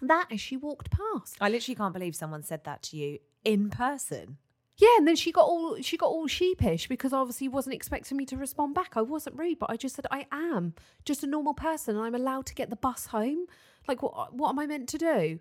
that 0.00 0.28
as 0.30 0.40
she 0.40 0.56
walked 0.56 0.90
past. 0.90 1.36
I 1.40 1.48
literally 1.48 1.74
can't 1.74 1.92
believe 1.94 2.14
someone 2.14 2.42
said 2.42 2.64
that 2.64 2.82
to 2.84 2.96
you 2.96 3.18
in 3.44 3.70
person. 3.70 4.38
Yeah, 4.80 4.96
and 4.96 5.06
then 5.06 5.16
she 5.16 5.30
got 5.30 5.44
all 5.44 5.76
she 5.82 5.98
got 5.98 6.06
all 6.06 6.26
sheepish 6.26 6.88
because 6.88 7.12
obviously 7.12 7.48
wasn't 7.48 7.74
expecting 7.74 8.16
me 8.16 8.24
to 8.26 8.36
respond 8.38 8.74
back. 8.74 8.92
I 8.96 9.02
wasn't 9.02 9.38
rude, 9.38 9.58
but 9.58 9.70
I 9.70 9.76
just 9.76 9.94
said 9.94 10.06
I 10.10 10.26
am 10.32 10.74
just 11.04 11.22
a 11.22 11.26
normal 11.26 11.52
person 11.52 11.96
and 11.96 12.04
I'm 12.04 12.14
allowed 12.14 12.46
to 12.46 12.54
get 12.54 12.70
the 12.70 12.76
bus 12.76 13.06
home. 13.06 13.44
Like 13.86 14.02
what 14.02 14.34
what 14.34 14.48
am 14.48 14.58
I 14.58 14.66
meant 14.66 14.88
to 14.90 14.98
do? 14.98 15.40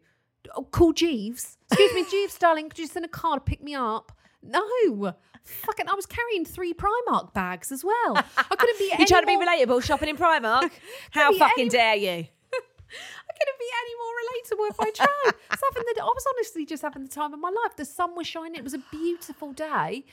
Oh, 0.56 0.64
call 0.64 0.94
Jeeves. 0.94 1.58
Excuse 1.72 1.94
me, 1.94 2.06
Jeeves, 2.10 2.38
darling, 2.38 2.70
could 2.70 2.80
you 2.80 2.88
send 2.88 3.06
a 3.06 3.10
car 3.10 3.36
to 3.36 3.42
pick 3.42 3.62
me 3.64 3.76
up? 3.76 4.12
No. 4.42 5.14
Fucking 5.44 5.88
I 5.90 5.94
was 5.96 6.06
carrying 6.06 6.46
three 6.46 6.74
Primark 6.74 7.34
bags 7.34 7.72
as 7.72 7.84
well. 7.84 8.16
I 8.38 8.56
couldn't 8.56 8.78
be 8.80 8.86
You 8.90 8.92
any 8.94 9.06
trying 9.06 9.22
to 9.24 9.28
be 9.28 9.36
more- 9.36 9.46
relatable 9.46 9.84
shopping 9.84 10.10
in 10.10 10.18
Primark? 10.18 10.70
How 11.12 11.34
fucking 11.38 11.62
any- 11.64 11.70
dare 11.70 11.96
you? 11.96 12.10
I 12.52 13.34
couldn't 13.38 13.60
be 13.60 13.70
any 13.82 13.96
more 13.98 14.14
relatable 14.22 14.70
if 14.72 14.80
I 14.80 14.92
tried. 14.92 15.34
I 15.50 15.56
was, 15.56 15.60
having 15.74 15.84
the, 15.96 16.02
I 16.02 16.06
was 16.06 16.26
honestly 16.36 16.66
just 16.66 16.82
having 16.84 17.04
the 17.04 17.10
time 17.10 17.34
of 17.34 17.40
my 17.40 17.50
life. 17.50 17.76
The 17.78 17.86
sun 17.86 18.16
was 18.16 18.28
shining. 18.28 18.56
It 18.56 18.64
was 18.64 18.74
a 18.74 18.82
beautiful 18.92 19.54
day. 19.54 20.06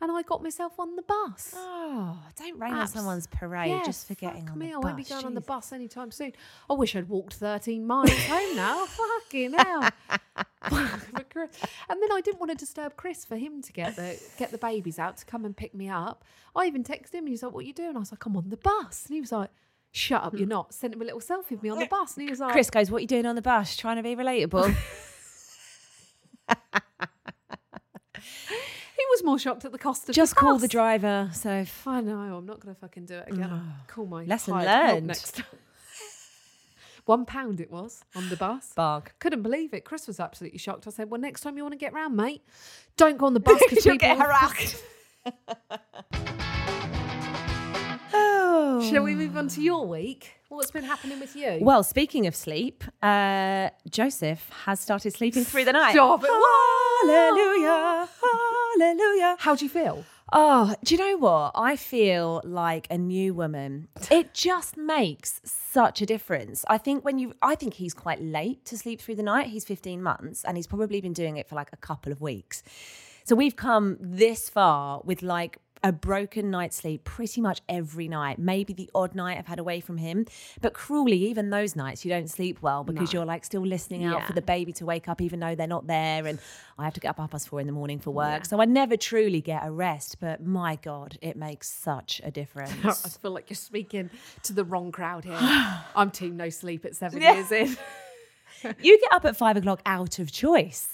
And 0.00 0.12
I 0.12 0.22
got 0.22 0.42
myself 0.42 0.78
on 0.78 0.96
the 0.96 1.02
bus. 1.02 1.54
Oh, 1.56 2.18
don't 2.38 2.58
rain 2.58 2.74
on 2.74 2.88
someone's 2.88 3.26
parade 3.26 3.70
Yeah, 3.70 3.82
just 3.84 4.06
for 4.06 4.14
getting 4.14 4.48
on 4.50 4.58
me, 4.58 4.66
the 4.66 4.72
I 4.72 4.76
bus. 4.76 4.84
won't 4.84 4.96
be 4.96 5.04
going 5.04 5.24
on 5.24 5.34
the 5.34 5.40
bus 5.40 5.72
anytime 5.72 6.10
soon. 6.10 6.32
I 6.68 6.74
wish 6.74 6.96
I'd 6.96 7.08
walked 7.08 7.34
13 7.34 7.86
miles 7.86 8.10
home 8.10 8.56
now. 8.56 8.86
Fucking 8.86 9.54
hell. 9.54 9.88
And 11.88 12.02
then 12.02 12.12
I 12.12 12.20
didn't 12.22 12.40
want 12.40 12.50
to 12.52 12.56
disturb 12.56 12.96
Chris 12.96 13.24
for 13.24 13.36
him 13.36 13.60
to 13.62 13.72
get 13.72 13.96
the 13.96 14.18
get 14.38 14.50
the 14.50 14.58
babies 14.58 14.98
out 14.98 15.18
to 15.18 15.26
come 15.26 15.44
and 15.44 15.54
pick 15.54 15.74
me 15.74 15.88
up. 15.88 16.24
I 16.56 16.66
even 16.66 16.82
texted 16.82 17.12
him 17.12 17.24
and 17.24 17.28
he's 17.28 17.42
like, 17.42 17.52
What 17.52 17.64
are 17.64 17.66
you 17.66 17.74
doing? 17.74 17.96
I 17.96 17.98
was 17.98 18.10
like, 18.10 18.24
I'm 18.24 18.36
on 18.36 18.48
the 18.48 18.56
bus. 18.56 19.04
And 19.06 19.14
he 19.14 19.20
was 19.20 19.30
like, 19.30 19.50
Shut 19.96 20.24
up, 20.24 20.32
you're 20.32 20.42
hmm. 20.42 20.48
not. 20.48 20.74
Sent 20.74 20.94
him 20.94 21.02
a 21.02 21.04
little 21.04 21.20
selfie 21.20 21.52
of 21.52 21.62
me 21.62 21.68
on 21.68 21.78
the 21.78 21.86
bus. 21.86 22.16
And 22.16 22.24
he 22.24 22.30
was 22.30 22.40
like, 22.40 22.50
Chris 22.50 22.68
goes, 22.68 22.90
"What 22.90 22.98
are 22.98 23.02
you 23.02 23.06
doing 23.06 23.26
on 23.26 23.36
the 23.36 23.42
bus? 23.42 23.76
Trying 23.76 23.96
to 23.96 24.02
be 24.02 24.16
relatable." 24.16 24.74
Was 29.14 29.22
more 29.22 29.38
shocked 29.38 29.64
at 29.64 29.70
the 29.70 29.78
cost 29.78 30.08
of 30.08 30.14
just 30.14 30.34
the 30.34 30.40
call 30.40 30.58
the 30.58 30.66
driver. 30.66 31.30
So 31.32 31.64
I 31.86 32.00
know, 32.00 32.18
I'm 32.18 32.46
not 32.46 32.58
going 32.58 32.74
to 32.74 32.80
fucking 32.80 33.04
do 33.06 33.14
it 33.18 33.28
again. 33.28 33.48
I'll 33.48 33.62
call 33.86 34.06
my 34.06 34.24
Lesson 34.24 34.54
learned. 34.54 35.06
next 35.06 35.36
time. 35.36 35.46
One 37.04 37.24
pound 37.24 37.60
it 37.60 37.70
was 37.70 38.02
on 38.16 38.28
the 38.28 38.34
bus. 38.36 38.72
barg. 38.76 39.08
Couldn't 39.20 39.42
believe 39.42 39.72
it. 39.72 39.84
Chris 39.84 40.08
was 40.08 40.18
absolutely 40.18 40.58
shocked. 40.58 40.88
I 40.88 40.90
said, 40.90 41.10
"Well, 41.10 41.20
next 41.20 41.42
time 41.42 41.56
you 41.56 41.62
want 41.62 41.74
to 41.74 41.78
get 41.78 41.92
round, 41.92 42.16
mate, 42.16 42.42
don't 42.96 43.16
go 43.16 43.26
on 43.26 43.34
the 43.34 43.40
bus 43.40 43.62
because 43.68 43.86
You'll 43.86 43.98
get 43.98 44.18
harassed. 44.18 44.82
Oh. 48.12 48.84
Shall 48.90 49.02
we 49.04 49.14
move 49.14 49.36
on 49.36 49.46
to 49.48 49.60
your 49.62 49.86
week? 49.86 50.32
What's 50.48 50.70
been 50.72 50.84
happening 50.84 51.20
with 51.20 51.36
you? 51.36 51.58
Well, 51.60 51.82
speaking 51.84 52.26
of 52.26 52.34
sleep, 52.34 52.82
uh, 53.02 53.70
Joseph 53.90 54.48
has 54.64 54.80
started 54.80 55.12
sleeping 55.12 55.44
through 55.44 55.64
the 55.66 55.72
night. 55.72 55.92
Stop 55.92 56.22
it. 56.24 56.30
Hallelujah. 57.06 58.08
Hallelujah. 58.78 59.36
how 59.38 59.54
do 59.54 59.64
you 59.64 59.68
feel? 59.68 60.04
Oh, 60.32 60.74
do 60.82 60.94
you 60.94 61.00
know 61.00 61.16
what? 61.16 61.52
I 61.54 61.76
feel 61.76 62.40
like 62.44 62.88
a 62.90 62.98
new 62.98 63.34
woman. 63.34 63.88
It 64.10 64.34
just 64.34 64.76
makes 64.76 65.40
such 65.44 66.02
a 66.02 66.06
difference. 66.06 66.64
I 66.68 66.78
think 66.78 67.04
when 67.04 67.18
you, 67.18 67.34
I 67.40 67.54
think 67.54 67.74
he's 67.74 67.94
quite 67.94 68.20
late 68.20 68.64
to 68.66 68.78
sleep 68.78 69.00
through 69.00 69.14
the 69.16 69.22
night. 69.22 69.48
He's 69.48 69.64
15 69.64 70.02
months 70.02 70.42
and 70.44 70.56
he's 70.56 70.66
probably 70.66 71.00
been 71.00 71.12
doing 71.12 71.36
it 71.36 71.48
for 71.48 71.54
like 71.54 71.70
a 71.72 71.76
couple 71.76 72.10
of 72.10 72.20
weeks. 72.20 72.62
So 73.24 73.36
we've 73.36 73.56
come 73.56 73.96
this 74.00 74.48
far 74.48 75.00
with 75.04 75.22
like 75.22 75.58
a 75.84 75.92
broken 75.92 76.50
night's 76.50 76.76
sleep 76.76 77.04
pretty 77.04 77.40
much 77.40 77.60
every 77.68 78.08
night. 78.08 78.38
Maybe 78.38 78.72
the 78.72 78.90
odd 78.94 79.14
night 79.14 79.38
I've 79.38 79.46
had 79.46 79.58
away 79.60 79.78
from 79.80 79.98
him, 79.98 80.26
but 80.60 80.72
cruelly, 80.74 81.18
even 81.28 81.50
those 81.50 81.76
nights 81.76 82.04
you 82.04 82.08
don't 82.10 82.28
sleep 82.28 82.60
well 82.62 82.82
because 82.82 83.12
you're 83.12 83.24
like 83.26 83.44
still 83.44 83.60
listening 83.64 84.02
out 84.04 84.20
Yeah. 84.20 84.26
for 84.26 84.32
the 84.32 84.42
baby 84.42 84.72
to 84.72 84.86
wake 84.86 85.08
up, 85.08 85.20
even 85.20 85.40
though 85.40 85.54
they're 85.54 85.66
not 85.66 85.86
there, 85.86 86.26
and 86.26 86.40
I 86.78 86.84
have 86.84 86.94
to 86.94 87.00
get 87.00 87.10
up 87.10 87.18
half 87.18 87.30
past 87.30 87.48
four 87.48 87.60
in 87.60 87.66
the 87.66 87.72
morning 87.72 87.98
for 88.00 88.10
work. 88.10 88.46
So 88.46 88.60
I 88.60 88.64
never 88.64 88.96
truly 88.96 89.40
get 89.42 89.64
a 89.64 89.70
rest. 89.70 90.16
But 90.20 90.42
my 90.44 90.76
God, 90.76 91.18
it 91.20 91.36
makes 91.36 91.68
such 91.70 92.20
a 92.24 92.30
difference. 92.30 92.72
I 93.04 93.08
feel 93.10 93.30
like 93.32 93.50
you're 93.50 93.54
speaking 93.56 94.08
to 94.44 94.52
the 94.54 94.64
wrong 94.64 94.90
crowd 94.90 95.24
here. 95.24 95.36
I'm 95.94 96.10
team 96.10 96.36
no 96.36 96.48
sleep 96.48 96.84
at 96.86 96.96
seven 96.96 97.20
Yeah. 97.20 97.34
years 97.34 97.52
in. 97.52 97.76
you 98.80 98.98
get 98.98 99.12
up 99.12 99.24
at 99.26 99.36
five 99.36 99.58
o'clock 99.58 99.82
out 99.84 100.18
of 100.18 100.32
choice. 100.32 100.93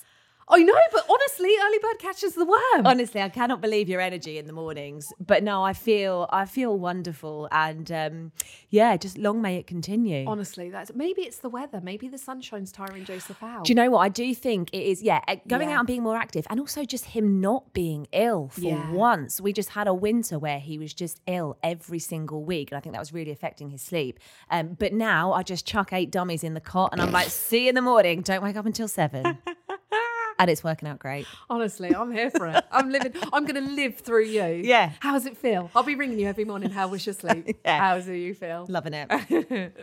I 0.51 0.63
know, 0.63 0.75
but 0.93 1.05
honestly, 1.09 1.55
early 1.65 1.79
bird 1.79 1.99
catches 1.99 2.35
the 2.35 2.45
worm. 2.45 2.87
Honestly, 2.87 3.21
I 3.23 3.29
cannot 3.29 3.61
believe 3.61 3.89
your 3.89 4.01
energy 4.01 4.37
in 4.39 4.47
the 4.47 4.53
mornings. 4.53 5.13
But 5.25 5.43
no, 5.43 5.63
I 5.63 5.73
feel 5.73 6.29
I 6.31 6.45
feel 6.47 6.79
wonderful, 6.79 7.49
and 7.53 7.91
um, 7.93 8.33
yeah, 8.69 8.97
just 8.97 9.17
long 9.19 9.41
may 9.41 9.57
it 9.57 9.67
continue. 9.67 10.27
Honestly, 10.27 10.71
that's 10.71 10.93
maybe 10.95 11.23
it's 11.23 11.39
the 11.39 11.49
weather. 11.49 11.81
Maybe 11.83 12.09
the 12.09 12.19
sunshine's 12.19 12.73
tiring 12.73 13.05
Joseph 13.05 13.43
out. 13.43 13.65
Do 13.65 13.71
you 13.71 13.75
know 13.77 13.91
what? 13.91 14.01
I 14.01 14.09
do 14.09 14.35
think 14.35 14.71
it 14.73 14.83
is, 14.83 15.03
yeah, 15.03 15.21
going 15.47 15.69
Yeah. 15.69 15.77
out 15.77 15.79
and 15.81 15.87
being 15.87 16.03
more 16.03 16.17
active 16.17 16.47
and 16.51 16.59
also 16.61 16.85
just 16.85 17.05
him 17.07 17.41
not 17.41 17.73
being 17.73 18.07
ill 18.13 18.49
for 18.49 18.61
Yeah. 18.61 18.93
once. 18.93 19.41
We 19.41 19.53
just 19.53 19.71
had 19.71 19.87
a 19.87 19.95
winter 19.95 20.39
where 20.39 20.59
he 20.59 20.79
was 20.79 20.93
just 20.93 21.21
ill 21.27 21.57
every 21.63 21.99
single 21.99 22.43
week. 22.45 22.71
And 22.71 22.77
I 22.79 22.81
think 22.81 22.95
that 22.95 22.99
was 23.01 23.13
really 23.13 23.31
affecting 23.31 23.71
his 23.71 23.83
sleep. 23.83 24.19
Um, 24.51 24.77
but 24.79 24.93
now 24.93 25.33
I 25.33 25.43
just 25.43 25.67
chuck 25.67 25.93
eight 25.93 26.11
dummies 26.11 26.43
in 26.45 26.55
the 26.55 26.61
cot 26.61 26.91
and 26.93 27.01
I'm 27.01 27.13
like, 27.13 27.29
see 27.29 27.65
you 27.65 27.69
in 27.69 27.75
the 27.75 27.83
morning. 27.83 28.23
Don't 28.23 28.43
wake 28.43 28.57
up 28.57 28.67
until 28.67 28.89
seven. 28.89 29.39
and 30.41 30.51
it's 30.51 30.65
working 30.65 30.89
out 30.89 30.99
great. 30.99 31.27
Honestly, 31.49 31.95
I'm 31.95 32.11
here 32.11 32.31
for 32.31 32.47
it. 32.49 32.65
I'm 32.73 32.91
living. 32.91 33.13
I'm 33.33 33.45
going 33.45 33.63
to 33.65 33.71
live 33.73 33.99
through 33.99 34.25
you. 34.25 34.63
Yeah. 34.65 34.93
How 35.01 35.13
does 35.13 35.27
it 35.27 35.37
feel? 35.37 35.71
I'll 35.77 35.83
be 35.83 35.95
ringing 35.95 36.19
you 36.19 36.27
every 36.27 36.45
morning. 36.45 36.71
How 36.71 36.89
was 36.89 37.05
your 37.07 37.15
sleep? 37.15 37.59
Yeah. 37.65 37.79
How 37.79 38.01
do 38.01 38.13
you 38.13 38.35
feel? 38.35 38.67
Loving 38.69 38.95
it. 38.95 39.77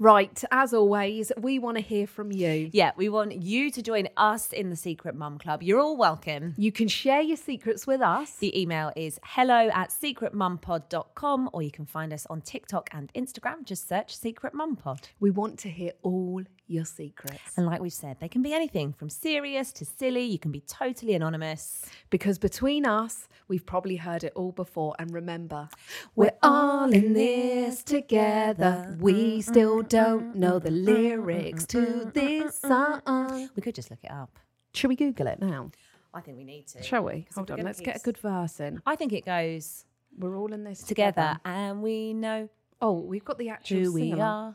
Right. 0.00 0.42
As 0.50 0.74
always, 0.74 1.30
we 1.38 1.60
want 1.60 1.76
to 1.76 1.80
hear 1.80 2.08
from 2.08 2.32
you. 2.32 2.68
yeah, 2.72 2.90
we 2.96 3.08
want 3.08 3.40
you 3.40 3.70
to 3.70 3.80
join 3.80 4.08
us 4.16 4.52
in 4.52 4.68
the 4.68 4.74
Secret 4.74 5.14
Mum 5.14 5.38
Club. 5.38 5.62
You're 5.62 5.78
all 5.78 5.96
welcome. 5.96 6.54
You 6.56 6.72
can 6.72 6.88
share 6.88 7.20
your 7.20 7.36
secrets 7.36 7.86
with 7.86 8.00
us. 8.00 8.32
The 8.32 8.60
email 8.60 8.90
is 8.96 9.20
hello 9.22 9.70
at 9.72 9.90
secretmumpod.com 9.90 11.50
or 11.52 11.62
you 11.62 11.70
can 11.70 11.86
find 11.86 12.12
us 12.12 12.26
on 12.28 12.40
TikTok 12.40 12.90
and 12.92 13.12
Instagram. 13.14 13.64
Just 13.64 13.88
search 13.88 14.16
Secret 14.16 14.52
Mum 14.52 14.74
Pod. 14.74 15.08
We 15.20 15.30
want 15.30 15.60
to 15.60 15.70
hear 15.70 15.92
all 16.02 16.42
your 16.66 16.84
secrets 16.84 17.40
And 17.56 17.66
like 17.66 17.80
we've 17.80 17.92
said, 17.92 18.16
they 18.20 18.28
can 18.28 18.42
be 18.42 18.52
anything 18.54 18.92
from 18.92 19.10
serious 19.10 19.72
to 19.74 19.84
silly. 19.84 20.22
You 20.24 20.38
can 20.38 20.50
be 20.50 20.60
totally 20.60 21.14
anonymous. 21.14 21.84
because 22.10 22.38
between 22.38 22.86
us, 22.86 23.28
we've 23.48 23.66
probably 23.66 23.96
heard 23.96 24.24
it 24.24 24.32
all 24.34 24.52
before. 24.52 24.94
And 24.98 25.12
remember, 25.12 25.68
we're 26.16 26.32
all 26.42 26.90
in 26.92 27.12
this 27.12 27.82
together. 27.82 28.96
We 28.98 29.12
mm, 29.12 29.36
mm, 29.38 29.42
still 29.44 29.82
mm, 29.82 29.88
don't 29.88 30.36
know 30.36 30.58
the 30.58 30.70
lyrics 30.70 31.66
to 31.66 32.10
this 32.14 32.58
song. 32.60 33.50
We 33.56 33.62
could 33.62 33.74
just 33.74 33.90
look 33.90 34.02
it 34.02 34.10
up. 34.10 34.38
Shall 34.72 34.88
we 34.88 34.96
Google 34.96 35.26
it 35.26 35.40
now? 35.40 35.70
I 36.12 36.20
think 36.20 36.36
we 36.38 36.44
need 36.44 36.66
to. 36.68 36.82
Shall 36.82 37.04
we? 37.04 37.26
Hold 37.34 37.50
on. 37.50 37.60
Let's 37.60 37.78
keep 37.78 37.86
get 37.86 37.96
a 37.96 38.00
good 38.00 38.18
verse 38.18 38.60
in. 38.60 38.80
I 38.86 38.96
think 38.96 39.12
it 39.12 39.24
goes 39.26 39.84
We're 40.16 40.36
all 40.36 40.52
in 40.52 40.64
this 40.64 40.82
together 40.82 41.12
together. 41.12 41.40
and 41.44 41.82
we 41.82 42.14
know 42.14 42.48
Oh, 42.80 42.92
we've 43.00 43.24
got 43.24 43.38
the 43.38 43.48
actual 43.50 43.80
who 43.84 43.92
we 43.92 44.12
are. 44.12 44.54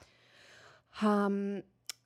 Um, 1.01 1.63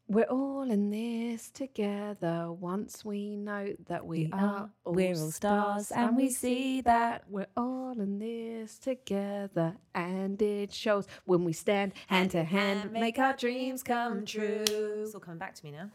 we're 0.07 0.25
all 0.25 0.69
in 0.69 0.89
this 0.89 1.49
together. 1.49 2.51
Once 2.51 3.05
we 3.05 3.35
know 3.35 3.73
that 3.87 4.05
we, 4.05 4.25
We 4.25 4.31
are, 4.33 4.39
are. 4.39 4.69
We're 4.85 5.15
all 5.15 5.31
stars 5.31 5.91
and 5.91 6.17
we 6.17 6.29
see 6.29 6.81
that. 6.81 7.23
we're 7.29 7.47
all 7.55 7.99
in 7.99 8.19
this 8.19 8.77
together, 8.77 9.75
and 9.95 10.41
it 10.41 10.73
shows 10.73 11.07
when 11.25 11.43
we 11.43 11.53
stand 11.53 11.93
hand 12.07 12.31
to 12.31 12.43
hand, 12.43 12.91
make 12.91 13.17
our 13.19 13.33
dreams 13.33 13.81
come 13.83 14.25
true. 14.25 14.65
It's 14.67 15.13
all 15.13 15.21
coming 15.21 15.39
back 15.39 15.55
to 15.55 15.65
me 15.65 15.71
now. 15.71 15.89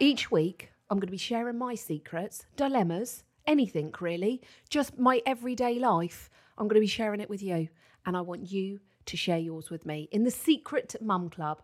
Each 0.00 0.30
week, 0.30 0.70
I'm 0.88 0.98
going 0.98 1.08
to 1.08 1.12
be 1.12 1.18
sharing 1.18 1.58
my 1.58 1.74
secrets, 1.74 2.46
dilemmas, 2.56 3.24
anything 3.46 3.92
really, 4.00 4.40
just 4.70 4.98
my 4.98 5.20
everyday 5.26 5.78
life. 5.78 6.30
I'm 6.56 6.66
going 6.66 6.76
to 6.76 6.80
be 6.80 6.86
sharing 6.86 7.20
it 7.20 7.28
with 7.28 7.42
you, 7.42 7.68
and 8.06 8.16
I 8.16 8.20
want 8.22 8.50
you 8.50 8.80
to 9.08 9.16
share 9.16 9.38
yours 9.38 9.70
with 9.70 9.86
me 9.86 10.06
in 10.12 10.24
the 10.24 10.30
Secret 10.30 10.94
Mum 11.00 11.30
Club. 11.30 11.62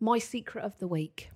My 0.00 0.18
secret 0.18 0.64
of 0.64 0.76
the 0.78 0.88
week. 0.88 1.30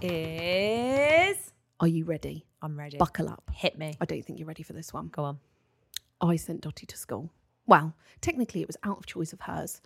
Is 0.00 1.52
Are 1.80 1.86
you 1.86 2.04
ready? 2.04 2.46
I'm 2.62 2.78
ready. 2.78 2.96
Buckle 2.96 3.28
up. 3.28 3.50
Hit 3.52 3.78
me. 3.78 3.94
I 4.00 4.06
don't 4.06 4.24
think 4.24 4.38
you're 4.38 4.48
ready 4.48 4.62
for 4.62 4.72
this 4.72 4.92
one. 4.92 5.08
Go 5.08 5.24
on. 5.24 5.38
I 6.22 6.36
sent 6.36 6.62
Dottie 6.62 6.86
to 6.86 6.96
school. 6.96 7.30
Well, 7.66 7.94
technically, 8.22 8.62
it 8.62 8.66
was 8.66 8.78
out 8.84 8.96
of 8.96 9.04
choice 9.04 9.34
of 9.34 9.42
hers. 9.42 9.82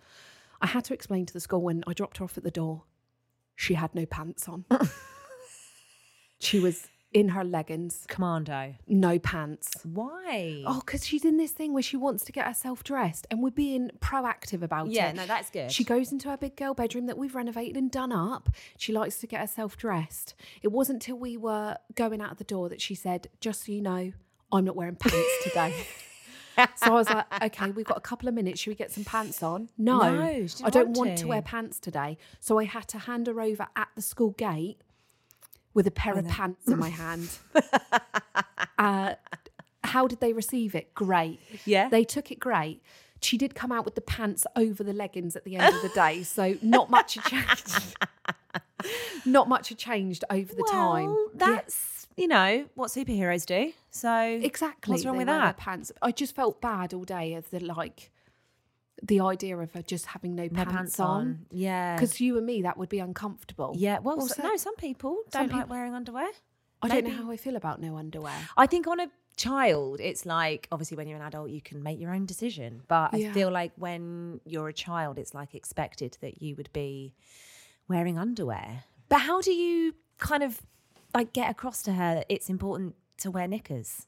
I 0.61 0.67
had 0.67 0.85
to 0.85 0.93
explain 0.93 1.25
to 1.25 1.33
the 1.33 1.41
school 1.41 1.61
when 1.61 1.83
I 1.85 1.91
dropped 1.91 2.17
her 2.17 2.23
off 2.23 2.37
at 2.37 2.45
the 2.45 2.51
door, 2.51 2.83
she 3.57 3.73
had 3.73 3.93
no 3.93 4.05
pants 4.05 4.47
on. 4.47 4.63
she 6.39 6.61
was 6.61 6.87
in 7.13 7.29
her 7.29 7.43
leggings, 7.43 8.05
Commando. 8.07 8.75
no 8.87 9.19
pants. 9.19 9.71
Why? 9.83 10.63
Oh, 10.65 10.81
because 10.85 11.05
she's 11.05 11.23
in 11.25 11.37
this 11.37 11.51
thing 11.51 11.73
where 11.73 11.83
she 11.83 11.95
wants 11.97 12.23
to 12.25 12.31
get 12.31 12.45
herself 12.47 12.83
dressed, 12.83 13.27
and 13.29 13.41
we're 13.41 13.51
being 13.51 13.91
proactive 13.99 14.61
about 14.61 14.87
Yeah, 14.89 15.09
it. 15.09 15.15
Yeah, 15.15 15.21
no, 15.21 15.25
that's 15.27 15.49
good. 15.49 15.71
She 15.71 15.83
goes 15.83 16.11
into 16.11 16.29
her 16.29 16.37
big 16.37 16.55
girl 16.55 16.73
bedroom 16.73 17.05
that 17.05 17.17
we've 17.17 17.35
renovated 17.35 17.77
and 17.77 17.91
done 17.91 18.11
up. 18.11 18.49
She 18.77 18.91
likes 18.91 19.17
to 19.19 19.27
get 19.27 19.39
herself 19.41 19.77
dressed. 19.77 20.33
It 20.61 20.71
wasn't 20.71 21.01
till 21.01 21.17
we 21.17 21.37
were 21.37 21.77
going 21.95 22.21
out 22.21 22.37
the 22.37 22.43
door 22.43 22.69
that 22.69 22.81
she 22.81 22.95
said, 22.95 23.27
"Just 23.39 23.65
so 23.65 23.71
you 23.71 23.81
know, 23.81 24.11
I'm 24.51 24.65
not 24.65 24.75
wearing 24.75 24.95
pants 24.95 25.27
today." 25.43 25.73
so 26.75 26.87
I 26.87 26.89
was 26.91 27.09
like, 27.09 27.25
"Okay, 27.43 27.71
we've 27.71 27.85
got 27.85 27.97
a 27.97 28.01
couple 28.01 28.27
of 28.29 28.35
minutes. 28.35 28.59
Should 28.61 28.71
we 28.71 28.75
get 28.75 28.91
some 28.91 29.03
pants 29.03 29.41
on?" 29.43 29.69
No, 29.77 29.99
No, 29.99 30.21
I 30.63 30.69
don't 30.69 30.87
want 30.89 30.97
want 30.97 31.17
to 31.17 31.23
to. 31.23 31.27
wear 31.27 31.41
pants 31.41 31.79
today. 31.79 32.17
So 32.39 32.59
I 32.59 32.65
had 32.65 32.87
to 32.89 32.99
hand 32.99 33.27
her 33.27 33.41
over 33.41 33.67
at 33.75 33.89
the 33.95 34.01
school 34.01 34.31
gate 34.31 34.81
with 35.73 35.87
a 35.87 35.91
pair 35.91 36.17
of 36.17 36.27
pants 36.27 36.67
in 36.67 36.77
my 36.77 36.89
hand. 36.89 37.29
uh, 38.77 39.15
how 39.83 40.07
did 40.07 40.19
they 40.19 40.33
receive 40.33 40.75
it? 40.75 40.93
Great. 40.93 41.39
Yeah. 41.65 41.89
They 41.89 42.03
took 42.03 42.31
it 42.31 42.39
great. 42.39 42.81
She 43.21 43.37
did 43.37 43.55
come 43.55 43.71
out 43.71 43.85
with 43.85 43.95
the 43.95 44.01
pants 44.01 44.45
over 44.55 44.83
the 44.83 44.93
leggings 44.93 45.35
at 45.35 45.45
the 45.45 45.55
end 45.55 45.73
of 45.73 45.81
the 45.81 45.89
day, 45.89 46.23
so 46.23 46.55
not 46.61 46.89
much 46.89 47.15
had 47.15 47.23
changed. 47.25 47.95
not 49.25 49.47
much 49.47 49.69
had 49.69 49.77
changed 49.77 50.25
over 50.29 50.53
the 50.53 50.67
time. 50.69 51.05
Well, 51.05 51.29
that's 51.33 52.07
you 52.17 52.27
know 52.27 52.65
what 52.75 52.91
superheroes 52.91 53.45
do. 53.45 53.71
So 53.91 54.11
Exactly. 54.11 54.91
What's 54.91 55.05
wrong 55.05 55.15
they 55.15 55.19
with 55.19 55.27
that? 55.27 55.57
Pants. 55.57 55.91
I 56.01 56.11
just 56.11 56.35
felt 56.35 56.59
bad 56.61 56.93
all 56.93 57.05
day 57.05 57.33
of 57.35 57.49
the 57.49 57.61
like 57.61 58.11
the 59.05 59.19
idea 59.19 59.57
of 59.57 59.71
her 59.73 59.81
just 59.81 60.05
having 60.07 60.33
no, 60.35 60.47
No 60.49 60.65
pants, 60.65 60.99
on. 60.99 61.45
Yeah. 61.51 61.95
Because 61.95 62.21
you 62.21 62.37
and 62.37 62.45
me, 62.45 62.61
that 62.61 62.77
would 62.77 62.89
be 62.89 62.99
uncomfortable. 62.99 63.73
yeah. 63.77 63.99
Well, 63.99 64.17
Well, 64.17 64.27
so- 64.27 64.35
so- 64.35 64.43
no, 64.47 64.55
some 64.55 64.75
people 64.77 65.17
some 65.31 65.43
don't 65.47 65.51
like 65.51 65.63
people- 65.65 65.75
wearing 65.75 65.93
underwear. 65.93 66.29
I 66.81 66.87
don't 66.89 67.05
know 67.05 67.11
how 67.23 67.31
I 67.31 67.37
feel 67.37 67.55
about 67.55 67.79
no 67.81 67.95
underwear. 67.97 68.37
I 68.57 68.65
think 68.67 68.87
on 68.87 68.99
a 68.99 69.07
child, 69.37 69.99
it's 70.01 70.25
like 70.25 70.67
obviously 70.71 70.97
when 70.97 71.07
you're 71.07 71.17
an 71.17 71.25
adult, 71.25 71.49
you 71.49 71.61
can 71.61 71.81
make 71.81 71.97
your 71.99 72.13
own 72.13 72.25
decision. 72.25 72.81
But 72.87 73.13
I 73.13 73.31
feel 73.31 73.49
like 73.51 73.71
when 73.77 74.41
you're 74.45 74.67
a 74.67 74.73
child, 74.73 75.17
it's 75.17 75.33
like 75.33 75.55
expected 75.55 76.17
that 76.21 76.41
you 76.41 76.55
would 76.57 76.71
be 76.73 77.13
wearing 77.87 78.17
underwear. 78.17 78.83
But 79.09 79.19
how 79.21 79.39
do 79.41 79.53
you 79.53 79.95
kind 80.17 80.43
of 80.43 80.61
like 81.13 81.31
get 81.33 81.49
across 81.49 81.83
to 81.83 81.93
her 81.93 82.15
that 82.15 82.25
it's 82.29 82.49
important 82.49 82.95
to 83.19 83.31
wear 83.31 83.47
knickers? 83.47 84.07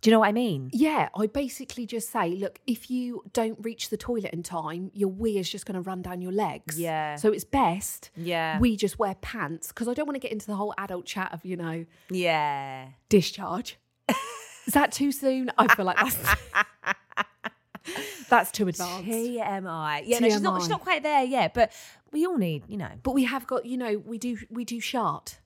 Do 0.00 0.10
you 0.10 0.14
know 0.14 0.20
what 0.20 0.28
I 0.28 0.32
mean? 0.32 0.70
Yeah, 0.72 1.08
I 1.16 1.26
basically 1.26 1.84
just 1.84 2.10
say, 2.12 2.30
look, 2.30 2.60
if 2.68 2.88
you 2.90 3.24
don't 3.32 3.58
reach 3.62 3.90
the 3.90 3.96
toilet 3.96 4.32
in 4.32 4.44
time, 4.44 4.90
your 4.94 5.08
wee 5.08 5.38
is 5.38 5.50
just 5.50 5.66
going 5.66 5.74
to 5.74 5.80
run 5.80 6.02
down 6.02 6.22
your 6.22 6.30
legs. 6.32 6.78
Yeah. 6.78 7.16
So 7.16 7.32
it's 7.32 7.42
best 7.44 8.10
Yeah. 8.16 8.60
we 8.60 8.76
just 8.76 8.98
wear 8.98 9.16
pants 9.16 9.68
because 9.68 9.88
I 9.88 9.94
don't 9.94 10.06
want 10.06 10.14
to 10.14 10.20
get 10.20 10.30
into 10.30 10.46
the 10.46 10.54
whole 10.54 10.72
adult 10.78 11.04
chat 11.04 11.32
of, 11.32 11.44
you 11.44 11.56
know, 11.56 11.84
Yeah. 12.10 12.88
discharge. 13.08 13.76
is 14.66 14.74
that 14.74 14.92
too 14.92 15.10
soon? 15.10 15.50
I 15.58 15.74
feel 15.74 15.84
like 15.84 15.96
that's 15.96 16.16
that's 18.28 18.50
too 18.52 18.68
advanced. 18.68 19.08
TMI. 19.08 20.02
Yeah, 20.04 20.18
no, 20.20 20.28
she's 20.28 20.40
not. 20.40 20.60
She's 20.60 20.68
not 20.70 20.82
quite 20.82 21.02
there 21.02 21.24
yet. 21.24 21.54
But 21.54 21.72
we 22.12 22.26
all 22.26 22.36
need, 22.36 22.64
you 22.68 22.76
know. 22.76 22.90
But 23.02 23.12
we 23.14 23.24
have 23.24 23.46
got, 23.46 23.64
you 23.66 23.76
know, 23.76 23.98
we 23.98 24.18
do 24.18 24.38
we 24.50 24.64
do 24.64 24.80
shart. 24.80 25.38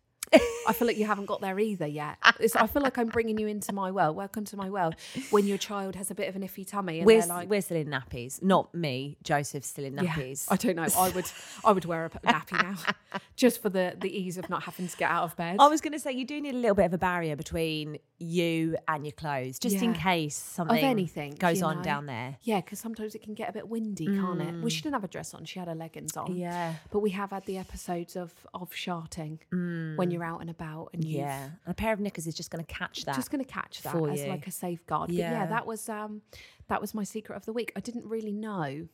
I 0.67 0.73
feel 0.73 0.87
like 0.87 0.97
you 0.97 1.07
haven't 1.07 1.27
got 1.27 1.41
there 1.41 1.59
either 1.59 1.87
yet. 1.87 2.17
It's, 2.41 2.57
I 2.57 2.67
feel 2.67 2.83
like 2.83 2.99
I'm 2.99 3.09
bringing 3.09 3.39
you 3.39 3.47
into 3.47 3.73
my 3.73 3.91
world. 3.91 4.17
Welcome 4.17 4.45
to 4.47 4.57
my 4.57 4.71
world. 4.71 4.95
When 5.31 5.47
your 5.47 5.59
child 5.59 5.97
has 5.97 6.11
a 6.11 6.15
bit 6.15 6.29
of 6.29 6.37
an 6.37 6.43
iffy 6.43 6.67
tummy 6.67 6.99
and 6.99 7.07
We're, 7.07 7.27
like, 7.27 7.49
we're 7.49 7.61
still 7.61 7.77
in 7.77 7.89
nappies. 7.89 8.43
Not 8.43 8.75
me. 8.75 9.17
Joseph's 9.23 9.69
still 9.69 9.85
in 9.85 9.95
Yeah, 9.95 10.11
nappies. 10.11 10.47
I 10.49 10.57
don't 10.57 10.77
know. 10.77 10.87
I 10.97 11.11
would 11.11 11.27
I 11.65 11.73
would 11.73 11.85
wear 11.85 12.07
a 12.07 12.11
nappy 12.11 12.53
now, 12.53 12.77
just 13.37 13.61
for 13.61 13.69
the 13.69 13.97
the 13.99 14.11
ease 14.17 14.39
of 14.39 14.49
not 14.49 14.62
having 14.62 14.89
to 14.89 14.97
get 14.97 15.11
out 15.11 15.25
of 15.25 15.37
bed. 15.37 15.57
I 15.59 15.69
was 15.69 15.81
going 15.81 15.93
to 15.93 15.99
say 15.99 16.12
you 16.12 16.25
do 16.25 16.41
need 16.41 16.55
a 16.55 16.59
little 16.59 16.75
bit 16.75 16.87
of 16.87 16.95
a 16.95 16.99
barrier 16.99 17.37
between 17.37 17.99
you 18.19 18.77
and 18.89 19.05
your 19.05 19.12
clothes, 19.12 19.59
just 19.59 19.77
in 19.77 19.95
case 19.95 20.37
something 20.37 20.79
of 20.79 20.85
anything 20.85 21.35
goes 21.35 21.62
on 21.62 21.79
know. 21.79 21.83
down 21.83 22.07
there. 22.07 22.37
Yeah, 22.43 22.61
because 22.61 22.79
sometimes 22.79 23.15
it 23.15 23.23
can 23.23 23.35
get 23.35 23.49
a 23.49 23.53
bit 23.53 23.69
windy, 23.69 24.07
can't 24.07 24.41
it? 24.41 24.55
Well, 24.55 24.65
mm. 24.65 24.71
she 24.71 24.81
didn't 24.81 24.95
have 24.95 25.05
a 25.05 25.09
dress 25.09 25.35
on; 25.35 25.45
she 25.45 25.59
had 25.59 25.69
her 25.69 25.75
leggings 25.75 26.17
on. 26.17 26.35
Yeah. 26.35 26.75
but 26.91 27.01
we 27.01 27.11
have 27.11 27.31
had 27.31 27.45
the 27.47 27.59
episodes 27.59 28.17
of 28.17 28.33
of 28.55 28.75
sharting 28.75 29.41
mm. 29.53 29.97
when 29.97 30.11
you're 30.11 30.22
out 30.25 30.41
and 30.41 30.50
about, 30.50 30.91
and 30.93 31.05
Yeah, 31.05 31.45
and 31.45 31.52
a 31.67 31.75
pair 31.75 31.93
of 31.93 32.00
knickers 32.00 32.26
is 32.26 32.35
just 32.35 32.50
going 32.50 32.64
to 32.64 32.73
catch 32.73 33.05
that. 33.05 33.14
just 33.17 33.31
going 33.31 33.45
to 33.45 33.50
catch 33.50 33.83
that 33.83 33.95
as 33.95 34.23
you. 34.23 34.29
like 34.29 34.47
a 34.47 34.50
safeguard. 34.50 35.09
But 35.09 35.17
Yeah. 35.17 35.33
yeah, 35.33 35.47
that 35.47 35.67
was 35.67 35.88
um 35.88 36.23
that 36.69 36.81
was 36.81 36.95
my 36.95 37.05
secret 37.05 37.37
of 37.37 37.45
the 37.45 37.52
week. 37.52 37.73
I 37.76 37.81
didn't 37.81 38.07
really 38.07 38.33
know. 38.33 38.88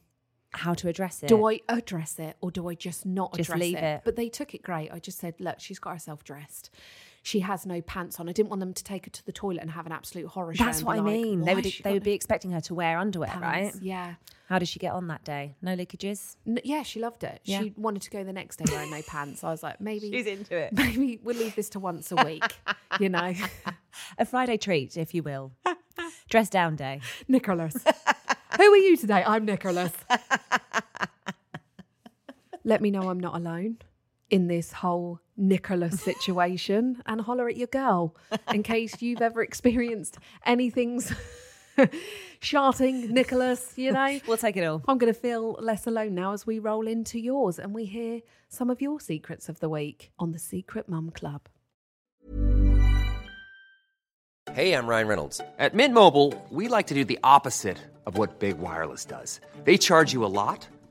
how 0.54 0.72
to 0.72 0.88
address 0.88 1.22
it. 1.22 1.28
Do 1.28 1.46
I 1.46 1.60
address 1.68 2.18
it 2.18 2.36
or 2.40 2.50
do 2.50 2.68
I 2.70 2.74
just 2.74 3.04
not 3.04 3.34
Just 3.34 3.50
address 3.50 3.60
leave 3.60 3.76
it. 3.76 4.00
But 4.02 4.16
they 4.16 4.30
took 4.30 4.54
it 4.54 4.62
great. 4.62 4.90
I 4.90 4.98
just 4.98 5.18
said, 5.18 5.34
look, 5.38 5.60
she's 5.60 5.78
got 5.78 5.92
herself 5.92 6.24
dressed. 6.24 6.70
She 7.28 7.40
has 7.40 7.66
no 7.66 7.82
pants 7.82 8.18
on. 8.18 8.26
I 8.26 8.32
didn't 8.32 8.48
want 8.48 8.60
them 8.60 8.72
to 8.72 8.82
take 8.82 9.04
her 9.04 9.10
to 9.10 9.26
the 9.26 9.32
toilet 9.32 9.60
and 9.60 9.70
have 9.72 9.84
an 9.84 9.92
absolute 9.92 10.28
horror 10.28 10.54
show. 10.54 10.64
That's 10.64 10.82
what 10.82 10.96
I 10.96 11.00
like, 11.00 11.12
mean. 11.12 11.42
They 11.42 11.54
would 11.54 11.70
they 11.84 11.92
would 11.92 12.02
be 12.02 12.14
expecting 12.14 12.52
her 12.52 12.62
to 12.62 12.74
wear 12.74 12.96
underwear, 12.96 13.36
right? 13.38 13.74
Yeah. 13.82 14.14
How 14.48 14.58
did 14.58 14.66
she 14.66 14.78
get 14.78 14.94
on 14.94 15.08
that 15.08 15.24
day? 15.24 15.54
No 15.60 15.76
leakages. 15.76 16.36
Yeah, 16.46 16.84
she 16.84 17.00
loved 17.00 17.24
it. 17.24 17.42
Yeah. 17.44 17.60
She 17.60 17.74
wanted 17.76 18.00
to 18.00 18.10
go 18.10 18.24
the 18.24 18.32
next 18.32 18.56
day 18.56 18.64
wearing 18.72 18.90
no 18.90 19.02
pants. 19.02 19.44
I 19.44 19.50
was 19.50 19.62
like, 19.62 19.78
maybe 19.78 20.10
She's 20.10 20.24
into 20.24 20.56
it. 20.56 20.72
Maybe 20.72 21.20
we'll 21.22 21.36
leave 21.36 21.54
this 21.54 21.68
to 21.70 21.78
once 21.78 22.10
a 22.12 22.16
week, 22.24 22.44
you 22.98 23.10
know. 23.10 23.34
A 24.18 24.24
Friday 24.24 24.56
treat, 24.56 24.96
if 24.96 25.12
you 25.12 25.22
will. 25.22 25.52
Dress 26.30 26.48
down 26.48 26.76
day. 26.76 27.02
Knicker-less. 27.28 27.84
Who 28.56 28.62
are 28.62 28.76
you 28.76 28.96
today? 28.96 29.22
I'm 29.26 29.44
Knicker-less. 29.44 29.92
Let 32.64 32.80
me 32.80 32.90
know 32.90 33.10
I'm 33.10 33.20
not 33.20 33.34
alone 33.36 33.76
in 34.30 34.48
this 34.48 34.72
whole 34.72 35.20
Knicker-less 35.36 36.00
situation 36.00 37.02
and 37.06 37.20
holler 37.20 37.48
at 37.48 37.56
your 37.56 37.68
girl 37.68 38.14
in 38.52 38.62
case 38.62 39.00
you've 39.00 39.22
ever 39.22 39.42
experienced 39.42 40.18
anything 40.44 41.00
shouting 42.40 43.12
Knicker-less, 43.12 43.74
you 43.76 43.92
know. 43.92 44.20
We'll 44.26 44.36
take 44.36 44.56
it 44.56 44.64
all. 44.64 44.82
I'm 44.88 44.98
going 44.98 45.12
to 45.12 45.18
feel 45.18 45.56
less 45.60 45.86
alone 45.86 46.14
now 46.14 46.32
as 46.32 46.46
we 46.46 46.58
roll 46.58 46.86
into 46.86 47.18
yours 47.18 47.58
and 47.58 47.74
we 47.74 47.84
hear 47.84 48.20
some 48.48 48.70
of 48.70 48.80
your 48.80 49.00
secrets 49.00 49.48
of 49.48 49.60
the 49.60 49.68
week 49.68 50.10
on 50.18 50.32
the 50.32 50.38
Secret 50.38 50.88
Mum 50.88 51.10
Club. 51.10 51.48
Hey, 54.52 54.72
I'm 54.72 54.86
Ryan 54.86 55.06
Reynolds. 55.06 55.40
At 55.58 55.74
Mint 55.74 55.94
Mobile, 55.94 56.34
we 56.50 56.68
like 56.68 56.86
to 56.88 56.94
do 56.94 57.04
the 57.04 57.18
opposite 57.22 57.78
of 58.06 58.16
what 58.16 58.40
Big 58.40 58.58
Wireless 58.58 59.04
does. 59.04 59.40
They 59.64 59.76
charge 59.76 60.12
you 60.12 60.24
a 60.24 60.26
lot, 60.26 60.66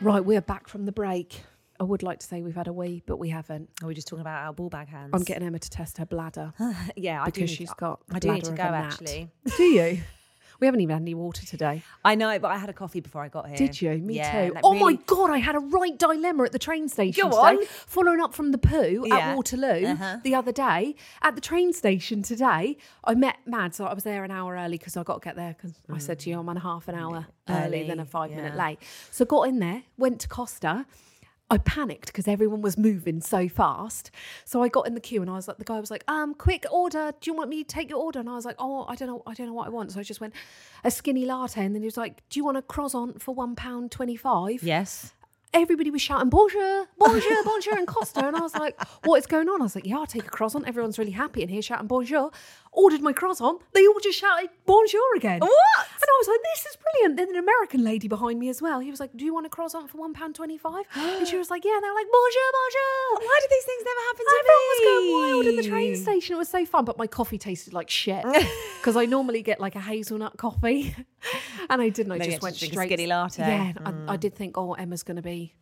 Right, 0.00 0.24
we're 0.24 0.42
back 0.42 0.68
from 0.68 0.84
the 0.84 0.92
break. 0.92 1.40
I 1.80 1.84
would 1.84 2.02
like 2.02 2.18
to 2.20 2.26
say 2.26 2.42
we've 2.42 2.54
had 2.54 2.68
a 2.68 2.72
wee, 2.72 3.02
but 3.06 3.18
we 3.18 3.30
haven't. 3.30 3.70
Are 3.82 3.86
we 3.86 3.94
just 3.94 4.08
talking 4.08 4.20
about 4.20 4.44
our 4.44 4.52
ball 4.52 4.68
bag 4.68 4.88
hands? 4.88 5.10
I'm 5.12 5.22
getting 5.22 5.46
Emma 5.46 5.58
to 5.58 5.70
test 5.70 5.98
her 5.98 6.06
bladder. 6.06 6.52
yeah, 6.96 7.22
I 7.22 7.26
do 7.26 7.32
because 7.32 7.50
she's 7.50 7.72
got 7.74 8.00
I 8.12 8.18
do 8.18 8.32
need 8.32 8.44
to 8.44 8.52
go 8.52 8.62
of 8.62 8.68
a 8.68 8.72
gnat. 8.72 8.92
actually. 8.92 9.30
Do 9.56 9.62
you? 9.62 10.02
We 10.60 10.66
haven't 10.66 10.80
even 10.80 10.94
had 10.94 11.02
any 11.02 11.14
water 11.14 11.44
today. 11.44 11.82
I 12.04 12.14
know, 12.14 12.38
but 12.38 12.50
I 12.50 12.56
had 12.58 12.70
a 12.70 12.72
coffee 12.72 13.00
before 13.00 13.22
I 13.22 13.28
got 13.28 13.48
here. 13.48 13.56
Did 13.56 13.80
you? 13.80 13.90
Me 13.98 14.14
Yeah, 14.16 14.48
too. 14.48 14.54
like 14.54 14.64
oh 14.64 14.72
really- 14.74 14.94
my 14.96 15.02
god, 15.06 15.30
I 15.30 15.38
had 15.38 15.54
a 15.54 15.58
right 15.58 15.96
dilemma 15.98 16.44
at 16.44 16.52
the 16.52 16.58
train 16.58 16.88
station 16.88 17.28
Go 17.28 17.30
today. 17.30 17.62
on. 17.62 17.66
Following 17.86 18.20
up 18.20 18.34
from 18.34 18.52
the 18.52 18.58
poo 18.58 19.04
Yeah. 19.06 19.16
at 19.16 19.36
Waterloo 19.36 19.86
Uh-huh. 19.86 20.18
the 20.22 20.34
other 20.34 20.52
day. 20.52 20.94
At 21.22 21.34
the 21.34 21.40
train 21.40 21.72
station 21.72 22.22
today, 22.22 22.76
I 23.04 23.14
met 23.14 23.36
Mad, 23.46 23.74
so 23.74 23.86
I 23.86 23.94
was 23.94 24.04
there 24.04 24.24
an 24.24 24.30
hour 24.30 24.54
early 24.56 24.78
because 24.78 24.96
I 24.96 25.02
got 25.02 25.22
to 25.22 25.24
get 25.28 25.36
there 25.36 25.54
because 25.56 25.74
I 25.92 25.98
said 25.98 26.18
to 26.20 26.30
you 26.30 26.38
I'm 26.38 26.48
on 26.48 26.56
a 26.56 26.60
half 26.60 26.88
an 26.88 26.94
hour 26.94 27.26
early, 27.48 27.82
than 27.86 27.98
a 27.98 28.02
Early, 28.02 28.10
five 28.10 28.30
minute 28.30 28.56
late. 28.56 28.78
So 29.10 29.24
got 29.24 29.42
in 29.48 29.58
there, 29.58 29.82
went 29.98 30.20
to 30.20 30.28
Costa. 30.28 30.86
I 31.48 31.58
panicked 31.58 32.06
because 32.06 32.26
everyone 32.26 32.60
was 32.60 32.76
moving 32.76 33.20
so 33.20 33.48
fast. 33.48 34.10
So 34.44 34.62
I 34.62 34.68
got 34.68 34.86
in 34.86 34.94
the 34.94 35.00
queue 35.00 35.22
and 35.22 35.30
I 35.30 35.34
was 35.34 35.46
like, 35.46 35.58
the 35.58 35.64
guy 35.64 35.78
was 35.78 35.90
like, 35.92 36.02
um, 36.08 36.34
quick 36.34 36.66
order. 36.72 37.12
Do 37.20 37.30
you 37.30 37.36
want 37.36 37.50
me 37.50 37.62
to 37.62 37.68
take 37.68 37.88
your 37.88 38.00
order? 38.00 38.18
And 38.18 38.28
I 38.28 38.34
was 38.34 38.44
like, 38.44 38.56
oh, 38.58 38.84
I 38.88 38.96
don't 38.96 39.08
know, 39.08 39.22
I 39.26 39.34
don't 39.34 39.46
know 39.46 39.52
what 39.52 39.66
I 39.66 39.70
want. 39.70 39.92
So 39.92 40.00
I 40.00 40.02
just 40.02 40.20
went 40.20 40.34
a 40.82 40.90
skinny 40.90 41.24
latte, 41.24 41.64
and 41.64 41.74
then 41.74 41.82
he 41.82 41.86
was 41.86 41.96
like, 41.96 42.22
do 42.30 42.40
you 42.40 42.44
want 42.44 42.56
a 42.56 42.62
croissant 42.62 43.22
for 43.22 43.34
one 43.34 43.54
pound 43.54 43.92
twenty 43.92 44.16
five? 44.16 44.62
Yes. 44.62 45.12
Everybody 45.54 45.90
was 45.90 46.02
shouting 46.02 46.28
bonjour, 46.28 46.86
bonjour, 46.98 47.44
bonjour, 47.44 47.78
and 47.78 47.86
Costa, 47.86 48.26
and 48.26 48.36
I 48.36 48.40
was 48.40 48.54
like, 48.54 48.78
what 49.04 49.16
is 49.16 49.26
going 49.26 49.48
on? 49.48 49.62
I 49.62 49.64
was 49.64 49.74
like, 49.74 49.86
yeah, 49.86 49.96
I'll 49.96 50.06
take 50.06 50.26
a 50.26 50.28
croissant. 50.28 50.66
Everyone's 50.66 50.98
really 50.98 51.12
happy 51.12 51.42
in 51.42 51.48
here 51.48 51.62
shouting 51.62 51.86
bonjour. 51.86 52.30
Ordered 52.76 53.00
my 53.00 53.12
croissant, 53.12 53.60
they 53.72 53.86
all 53.86 53.98
just 54.00 54.18
shouted 54.18 54.50
bonjour 54.66 55.16
again. 55.16 55.40
What? 55.40 55.86
And 55.96 56.08
I 56.08 56.16
was 56.20 56.28
like, 56.28 56.40
this 56.54 56.66
is 56.66 56.76
brilliant. 56.76 57.16
Then 57.16 57.30
an 57.30 57.36
American 57.36 57.82
lady 57.82 58.06
behind 58.06 58.38
me 58.38 58.48
as 58.48 58.62
well. 58.62 58.80
He 58.80 58.90
was 58.90 59.00
like, 59.00 59.16
do 59.16 59.24
you 59.24 59.34
want 59.34 59.46
a 59.46 59.48
croissant 59.48 59.90
for 59.90 59.98
£1.25? 59.98 60.84
and 60.94 61.26
she 61.26 61.36
was 61.36 61.50
like, 61.50 61.64
yeah. 61.64 61.74
And 61.74 61.82
they 61.82 61.88
were 61.88 61.94
like, 61.94 62.06
bonjour, 62.06 62.50
bonjour. 62.52 63.26
Why 63.26 63.38
do 63.40 63.48
these 63.50 63.64
things 63.64 63.82
never 63.84 64.00
happen 64.06 64.24
to 64.26 64.36
Everyone 64.36 64.66
was 64.68 64.80
going 64.84 65.12
wild 65.12 65.46
in 65.46 65.56
the 65.56 65.62
train 65.68 65.96
station. 65.96 66.36
It 66.36 66.38
was 66.38 66.48
so 66.48 66.66
fun, 66.66 66.84
but 66.84 66.98
my 66.98 67.06
coffee 67.06 67.38
tasted 67.38 67.72
like 67.72 67.90
shit 67.90 68.24
because 68.80 68.96
I 68.96 69.06
normally 69.06 69.42
get 69.42 69.60
like 69.60 69.74
a 69.74 69.80
hazelnut 69.80 70.36
coffee, 70.36 70.94
and 71.70 71.80
I 71.80 71.88
didn't. 71.88 72.12
I 72.12 72.16
you 72.16 72.24
just 72.24 72.42
went 72.42 72.60
a 72.60 72.66
straight. 72.66 72.86
skinny 72.86 73.06
latte. 73.06 73.42
Yeah, 73.42 73.72
I, 73.84 73.88
I 73.88 74.16
mm. 74.16 74.20
did 74.20 74.34
think, 74.34 74.58
oh, 74.58 74.74
Emma's 74.74 75.02
gonna 75.02 75.22
be, 75.22 75.54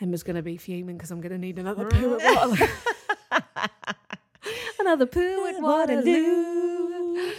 Emma's 0.00 0.22
gonna 0.22 0.42
be 0.42 0.56
fuming 0.56 0.96
because 0.96 1.10
I'm 1.10 1.20
gonna 1.20 1.38
need 1.38 1.58
another 1.58 1.86
poo 1.86 2.18
at 2.18 2.36
Waterloo. 2.36 2.66
another 4.80 5.06
poo 5.06 5.46
at 5.46 5.60
Waterloo. 5.60 7.32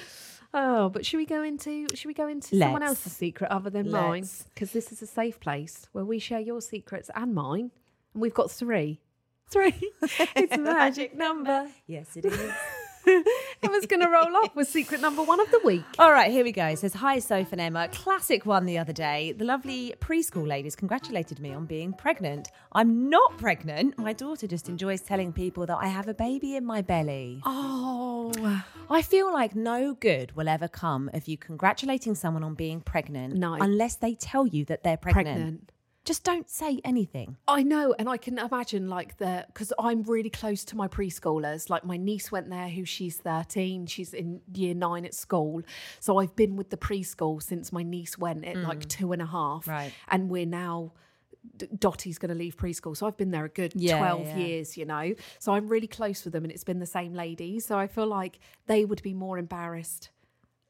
Oh, 0.54 0.90
but 0.90 1.06
should 1.06 1.18
we 1.18 1.26
go 1.26 1.42
into 1.42 1.88
should 1.96 2.08
we 2.08 2.14
go 2.14 2.28
into 2.28 2.50
someone 2.60 2.82
Let's. 2.82 2.92
else's 2.92 3.14
secret 3.14 3.50
other 3.50 3.70
than 3.70 3.90
mine? 3.90 4.22
Let's. 4.22 4.44
Because 4.54 4.72
this 4.72 4.92
is 4.92 5.02
a 5.02 5.08
safe 5.08 5.40
place 5.40 5.88
where 5.94 6.06
we 6.06 6.20
share 6.20 6.40
your 6.40 6.62
secrets 6.62 7.10
and 7.16 7.34
mine, 7.34 7.72
and 8.14 8.22
we've 8.22 8.34
got 8.34 8.52
three. 8.52 9.02
Three. 9.50 9.74
it's 10.36 10.54
a 10.54 10.58
magic 10.60 11.16
number. 11.16 11.68
Yes, 11.88 12.16
it 12.16 12.26
is. 12.26 12.52
I 13.06 13.68
was 13.70 13.86
going 13.86 14.02
to 14.02 14.10
roll 14.10 14.36
off 14.38 14.56
with 14.56 14.68
secret 14.68 15.02
number 15.02 15.22
one 15.24 15.40
of 15.40 15.50
the 15.52 15.60
week. 15.64 15.84
All 16.00 16.12
right, 16.12 16.32
here 16.32 16.44
we 16.44 16.52
go. 16.52 16.66
It 16.68 16.80
says, 16.80 16.94
Hi, 16.96 17.20
Soph 17.20 17.52
and 17.52 17.62
Emma. 17.62 17.88
Classic 17.90 18.46
one 18.46 18.66
the 18.66 18.78
other 18.78 18.94
day. 18.94 19.32
The 19.34 19.46
lovely 19.46 19.94
preschool 20.00 20.48
ladies 20.48 20.76
congratulated 20.76 21.40
me 21.40 21.54
on 21.54 21.66
being 21.66 21.94
pregnant. 21.94 22.50
I'm 22.72 23.10
not 23.10 23.38
pregnant. 23.38 23.98
My 23.98 24.14
daughter 24.14 24.48
just 24.48 24.70
enjoys 24.70 25.02
telling 25.02 25.34
people 25.34 25.66
that 25.66 25.78
I 25.78 25.88
have 25.88 26.08
a 26.08 26.14
baby 26.14 26.56
in 26.56 26.66
my 26.66 26.82
belly. 26.82 27.42
Oh, 27.46 28.32
I 28.90 29.02
feel 29.02 29.32
like 29.34 29.56
no 29.56 29.94
good 29.94 30.36
will 30.36 30.48
ever 30.48 30.68
come 30.68 31.10
of 31.14 31.28
you 31.28 31.38
congratulating 31.38 32.16
someone 32.16 32.44
on 32.44 32.54
being 32.56 32.82
pregnant 32.82 33.36
No. 33.36 33.54
unless 33.56 33.96
they 33.96 34.16
tell 34.16 34.48
you 34.48 34.66
that 34.66 34.84
they're 34.84 34.98
pregnant. 34.98 35.26
pregnant. 35.26 35.72
Just 36.06 36.24
don't 36.24 36.50
say 36.50 36.82
anything. 36.84 37.38
I 37.48 37.64
know, 37.64 37.96
and 37.98 38.10
I 38.10 38.18
can 38.18 38.38
imagine 38.38 38.90
like 38.90 39.18
the 39.18 39.46
because 39.48 39.72
I'm 39.80 40.04
really 40.04 40.30
close 40.30 40.66
to 40.66 40.76
my 40.76 40.88
preschoolers. 40.90 41.70
Like 41.70 41.86
my 41.86 41.96
niece 41.98 42.32
went 42.32 42.50
there, 42.50 42.68
who 42.68 42.84
she's 42.84 43.18
13. 43.18 43.86
She's 43.86 44.14
in 44.14 44.42
year 44.54 44.74
nine 44.74 45.06
at 45.06 45.14
school, 45.14 45.62
so 46.00 46.18
I've 46.18 46.36
been 46.36 46.58
with 46.58 46.70
the 46.72 46.78
preschool 46.78 47.42
since 47.42 47.72
my 47.72 47.84
niece 47.84 48.18
went 48.18 48.44
at 48.44 48.58
like 48.58 48.80
mm. 48.82 48.90
two 48.90 49.14
and 49.14 49.22
a 49.22 49.26
half. 49.26 49.68
Right. 49.68 49.94
and 50.10 50.30
we're 50.30 50.46
now. 50.46 50.92
D- 51.58 51.68
Dottie's 51.78 52.18
going 52.18 52.30
to 52.30 52.36
leave 52.36 52.56
preschool, 52.56 52.96
so 52.96 53.06
I've 53.06 53.18
been 53.18 53.32
there 53.32 53.44
a 53.44 53.50
good 53.50 53.74
Yeah, 53.76 53.98
twelve 53.98 54.26
yeah. 54.28 54.38
years, 54.38 54.78
you 54.78 54.86
know. 54.86 55.14
So 55.40 55.54
I'm 55.54 55.68
really 55.68 55.88
close 55.88 56.24
with 56.24 56.32
them, 56.32 56.44
and 56.46 56.52
it's 56.54 56.64
been 56.64 56.80
the 56.80 56.86
same 56.86 57.14
lady. 57.14 57.60
So 57.60 57.78
I 57.78 57.88
feel 57.88 58.08
like 58.08 58.40
they 58.68 58.86
would 58.86 59.04
be 59.04 59.14
more 59.14 59.38
embarrassed 59.38 60.10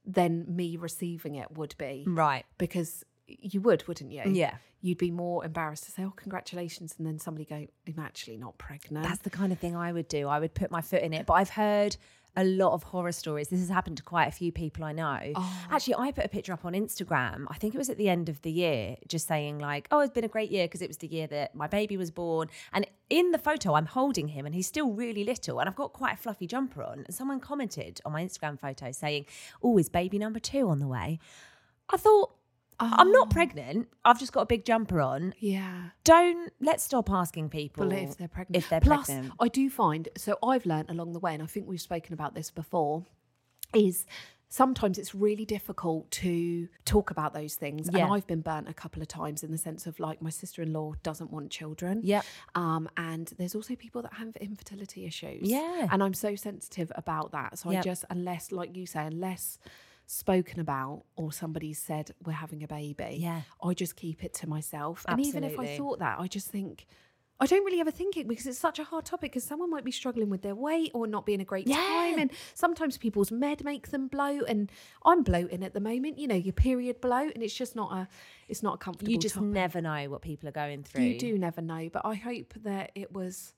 than 0.04 0.46
me 0.48 0.76
receiving 0.76 1.36
it 1.36 1.56
would 1.56 1.76
be, 1.78 2.04
Right. 2.08 2.43
because 2.58 3.04
you 3.28 3.62
would, 3.62 3.88
wouldn't 3.88 4.12
you? 4.12 4.24
Yeah. 4.26 4.56
You'd 4.82 4.98
be 4.98 5.12
more 5.12 5.46
embarrassed 5.46 5.86
to 5.86 5.92
say, 5.92 6.04
"Oh, 6.04 6.14
congratulations," 6.16 6.96
and 6.98 7.08
then 7.08 7.18
somebody 7.18 7.46
go, 7.46 7.66
"I'm 7.88 8.00
actually 8.00 8.36
not 8.36 8.58
pregnant." 8.58 9.06
That's 9.08 9.22
the 9.22 9.30
kind 9.30 9.54
of 9.54 9.60
thing 9.60 9.78
I 9.78 9.94
would 9.94 10.10
do. 10.10 10.28
I 10.28 10.40
would 10.40 10.54
put 10.54 10.72
my 10.72 10.82
foot 10.82 11.02
in 11.02 11.14
it. 11.14 11.26
But 11.26 11.36
I've 11.36 11.52
heard 11.52 11.96
a 12.36 12.44
lot 12.44 12.74
of 12.74 12.84
horror 12.84 13.12
stories. 13.14 13.48
This 13.48 13.60
has 13.60 13.70
happened 13.70 13.96
to 13.98 14.04
quite 14.04 14.26
a 14.26 14.32
few 14.32 14.52
people 14.52 14.84
I 14.84 14.92
know. 14.92 15.20
Oh. 15.36 15.68
Actually, 15.72 15.96
I 15.96 16.12
put 16.12 16.26
a 16.26 16.28
picture 16.28 16.52
up 16.52 16.66
on 16.66 16.74
Instagram. 16.74 17.46
I 17.48 17.58
think 17.60 17.76
it 17.76 17.78
was 17.78 17.90
at 17.90 17.98
the 17.98 18.10
end 18.10 18.28
of 18.28 18.42
the 18.42 18.52
year, 18.52 18.98
just 19.08 19.26
saying 19.26 19.60
like, 19.60 19.88
"Oh, 19.90 20.00
it's 20.02 20.12
been 20.14 20.26
a 20.26 20.28
great 20.30 20.52
year 20.52 20.66
because 20.66 20.82
it 20.82 20.90
was 20.90 20.98
the 20.98 21.08
year 21.08 21.28
that 21.28 21.56
my 21.56 21.68
baby 21.68 21.96
was 21.96 22.12
born." 22.12 22.50
And 22.74 22.86
in 23.10 23.32
the 23.32 23.38
photo, 23.38 23.76
I'm 23.76 23.86
holding 23.86 24.30
him, 24.30 24.46
and 24.46 24.54
he's 24.54 24.68
still 24.68 24.92
really 24.92 25.24
little, 25.24 25.60
and 25.60 25.70
I've 25.70 25.78
got 25.78 25.94
quite 25.94 26.16
a 26.16 26.18
fluffy 26.18 26.46
jumper 26.48 26.84
on. 26.84 27.04
And 27.06 27.16
someone 27.16 27.40
commented 27.40 28.02
on 28.04 28.12
my 28.12 28.22
Instagram 28.26 28.60
photo 28.60 28.92
saying, 28.92 29.28
"Oh, 29.62 29.78
is 29.78 29.88
baby 29.88 30.20
number 30.20 30.40
two 30.40 30.68
on 30.68 30.80
the 30.80 30.88
way?" 30.88 31.20
I 31.90 31.96
thought. 31.96 32.36
I'm 32.80 33.12
not 33.12 33.30
pregnant. 33.30 33.88
I've 34.04 34.20
just 34.20 34.34
got 34.34 34.42
a 34.42 34.46
big 34.46 34.66
jumper 34.66 35.02
on. 35.02 35.34
yeah. 35.40 35.90
Don't 36.04 36.52
let's 36.60 36.84
stop 36.84 37.10
asking 37.10 37.50
people 37.50 37.88
Well, 37.88 37.98
if 37.98 38.18
they're 38.18 38.28
pregnant. 38.28 38.64
If 38.64 38.70
they're 38.70 38.82
Plus, 38.82 39.06
pregnant. 39.06 39.34
I 39.40 39.48
do 39.48 39.70
find 39.70 40.10
so 40.18 40.38
I've 40.44 40.66
learned 40.66 40.90
along 40.90 41.14
the 41.14 41.20
way, 41.20 41.34
and 41.34 41.44
I 41.44 41.46
think 41.46 41.68
we've 41.68 41.82
spoken 41.82 42.14
about 42.14 42.36
this 42.36 42.52
before, 42.52 43.06
is 43.74 44.06
sometimes 44.50 45.00
it's 45.00 45.16
really 45.16 45.46
difficult 45.46 46.12
to 46.12 46.68
talk 46.86 47.10
about 47.10 47.34
those 47.34 47.56
things. 47.56 47.90
Yeah. 47.92 48.04
And 48.04 48.14
I've 48.14 48.28
been 48.28 48.42
burnt 48.42 48.70
a 48.70 48.74
couple 48.74 49.02
of 49.02 49.08
times 49.08 49.42
in 49.42 49.52
the 49.52 49.58
sense 49.58 49.88
of 49.88 50.00
like 50.00 50.22
my 50.22 50.30
sister 50.30 50.62
in 50.62 50.74
law 50.74 50.94
doesn't 51.02 51.32
want 51.32 51.50
children. 51.50 52.02
Yeah. 52.04 52.22
Um, 52.54 52.88
and 52.96 53.34
there's 53.40 53.56
also 53.56 53.76
people 53.76 54.04
that 54.04 54.14
have 54.14 54.36
infertility 54.36 55.06
issues. 55.06 55.50
Yeah. 55.50 55.88
And 55.92 56.04
I'm 56.04 56.14
so 56.14 56.36
sensitive 56.36 56.92
about 56.96 57.32
that. 57.32 57.58
So 57.58 57.72
I 57.72 57.82
just, 57.82 58.06
unless, 58.12 58.52
like 58.52 58.78
you 58.78 58.86
say, 58.86 59.08
unless 59.08 59.58
spoken 60.06 60.60
about 60.60 61.04
or 61.16 61.32
somebody 61.32 61.74
said 61.74 62.12
we're 62.26 62.34
having 62.34 62.63
a 62.63 62.68
baby, 62.68 63.18
Yeah. 63.20 63.42
I 63.63 63.74
just 63.74 63.96
keep 63.96 64.24
it 64.24 64.34
to 64.36 64.48
myself. 64.50 65.06
And 65.08 65.20
even 65.26 65.44
if 65.44 65.58
I 65.60 65.78
thought 65.78 66.00
that, 66.00 66.20
I 66.20 66.28
just 66.28 66.50
think, 66.50 66.86
I 67.39 67.46
don't 67.48 67.66
really 67.66 67.82
ever 67.82 67.92
think 67.92 68.16
it 68.16 68.28
because 68.28 68.46
it's 68.46 68.60
such 68.60 68.80
a 68.80 68.84
hard 68.84 69.06
topic 69.06 69.32
because 69.32 69.44
someone 69.44 69.70
might 69.70 69.84
be 69.84 69.92
struggling 69.92 70.30
with 70.30 70.44
their 70.44 70.56
weight 70.56 70.92
or 70.94 71.08
not 71.08 71.26
being 71.26 71.42
a 71.42 71.46
great 71.46 71.68
time. 71.68 72.20
And 72.20 72.32
sometimes 72.54 72.98
people's 72.98 73.32
med 73.32 73.63
make 73.66 73.89
them 73.89 74.08
bloat. 74.08 74.44
And 74.48 74.72
I'm 75.04 75.24
bloating 75.24 75.63
at 75.63 75.74
the 75.74 75.80
moment, 75.82 76.20
you 76.20 76.28
know, 76.28 76.36
your 76.36 76.54
period 76.54 77.02
bloat. 77.02 77.34
And 77.34 77.44
it's 77.44 77.54
just 77.56 77.76
not 77.76 77.92
a, 77.92 78.08
it's 78.48 78.62
not 78.63 78.76
a 78.76 78.78
comfortable 78.78 79.12
You 79.12 79.18
just 79.18 79.36
topic. 79.36 79.50
never 79.50 79.82
know 79.82 80.10
what 80.10 80.22
people 80.22 80.48
are 80.48 80.54
going 80.54 80.84
through. 80.84 81.04
You 81.04 81.20
do 81.20 81.38
never 81.38 81.62
know, 81.62 81.89
but 81.92 82.04
I 82.06 82.13
hope 82.13 82.54
that 82.63 82.92
it 82.96 83.12
was 83.12 83.54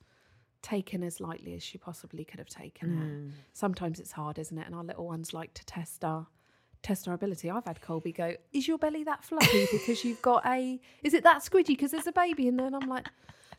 taken 0.65 1.03
as 1.03 1.19
lightly 1.19 1.53
as 1.53 1.61
she 1.63 1.77
possibly 1.77 2.25
could 2.25 2.39
have 2.39 2.49
taken 2.49 2.89
Mm. 2.89 3.27
it. 3.29 3.33
Sometimes 3.53 3.99
it's 3.99 4.11
hard, 4.11 4.39
isn't 4.39 4.57
it? 4.57 4.65
And 4.65 4.75
our 4.75 4.83
little 4.83 5.05
ones 5.05 5.33
like 5.33 5.53
to 5.53 5.65
test 5.65 6.03
our 6.03 6.27
test 6.81 7.07
our 7.07 7.13
ability. 7.15 7.49
I've 7.49 7.65
had 7.65 7.81
Colby 7.81 8.11
go, 8.11 8.35
"Is 8.53 8.67
your 8.67 8.77
belly 8.77 9.03
that 9.05 9.23
fluffy 9.23 9.67
because 9.71 10.03
you've 10.05 10.21
got 10.21 10.45
a? 10.45 10.79
Is 11.03 11.13
it 11.13 11.23
that 11.23 11.39
squidgy 11.43 11.67
because 11.69 11.91
there's 11.91 12.07
a 12.07 12.11
baby 12.11 12.47
in 12.47 12.57
there?" 12.57 12.67
And 12.67 12.75
I'm 12.75 12.87
like, 12.89 13.07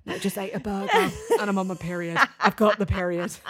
"No, 0.05 0.19
just 0.19 0.37
ate 0.39 0.55
a 0.55 0.61
burger 0.61 0.93
and 1.41 1.49
I'm 1.51 1.59
on 1.59 1.67
my 1.69 1.75
period. 1.75 2.19
I've 2.41 2.57
got 2.57 2.79
the 2.79 2.87
period." 2.87 3.33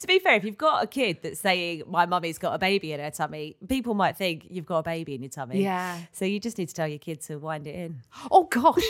To 0.00 0.06
be 0.06 0.18
fair, 0.18 0.34
if 0.36 0.44
you've 0.44 0.56
got 0.56 0.82
a 0.82 0.86
kid 0.86 1.18
that's 1.20 1.40
saying 1.40 1.82
my 1.86 2.06
mummy's 2.06 2.38
got 2.38 2.54
a 2.54 2.58
baby 2.58 2.94
in 2.94 3.00
her 3.00 3.10
tummy, 3.10 3.56
people 3.68 3.92
might 3.92 4.16
think 4.16 4.46
you've 4.48 4.64
got 4.64 4.78
a 4.78 4.82
baby 4.82 5.14
in 5.14 5.22
your 5.22 5.28
tummy. 5.28 5.62
Yeah. 5.62 5.98
So 6.12 6.24
you 6.24 6.40
just 6.40 6.56
need 6.56 6.68
to 6.68 6.74
tell 6.74 6.88
your 6.88 6.98
kid 6.98 7.20
to 7.22 7.36
wind 7.36 7.66
it 7.66 7.74
in. 7.74 8.00
Oh 8.30 8.44
gosh, 8.44 8.82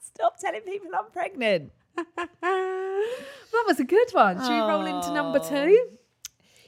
Stop 0.00 0.38
telling 0.40 0.62
people 0.62 0.88
I'm 0.98 1.10
pregnant. 1.12 1.70
that 2.42 3.64
was 3.66 3.80
a 3.80 3.84
good 3.84 4.10
one. 4.12 4.36
Should 4.40 4.50
we 4.50 4.58
roll 4.58 4.86
into 4.86 5.12
number 5.12 5.38
two? 5.38 5.78
Oh. 5.90 5.94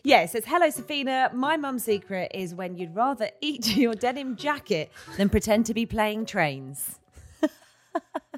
Yeah, 0.02 0.22
it 0.22 0.30
says, 0.30 0.44
Hello, 0.46 0.68
Sophiena. 0.68 1.32
My 1.34 1.56
mum's 1.56 1.84
secret 1.84 2.30
is 2.34 2.54
when 2.54 2.76
you'd 2.76 2.94
rather 2.94 3.30
eat 3.40 3.76
your 3.76 3.94
denim 3.94 4.36
jacket 4.36 4.90
than 5.16 5.28
pretend 5.28 5.66
to 5.66 5.74
be 5.74 5.84
playing 5.86 6.26
trains. 6.26 6.98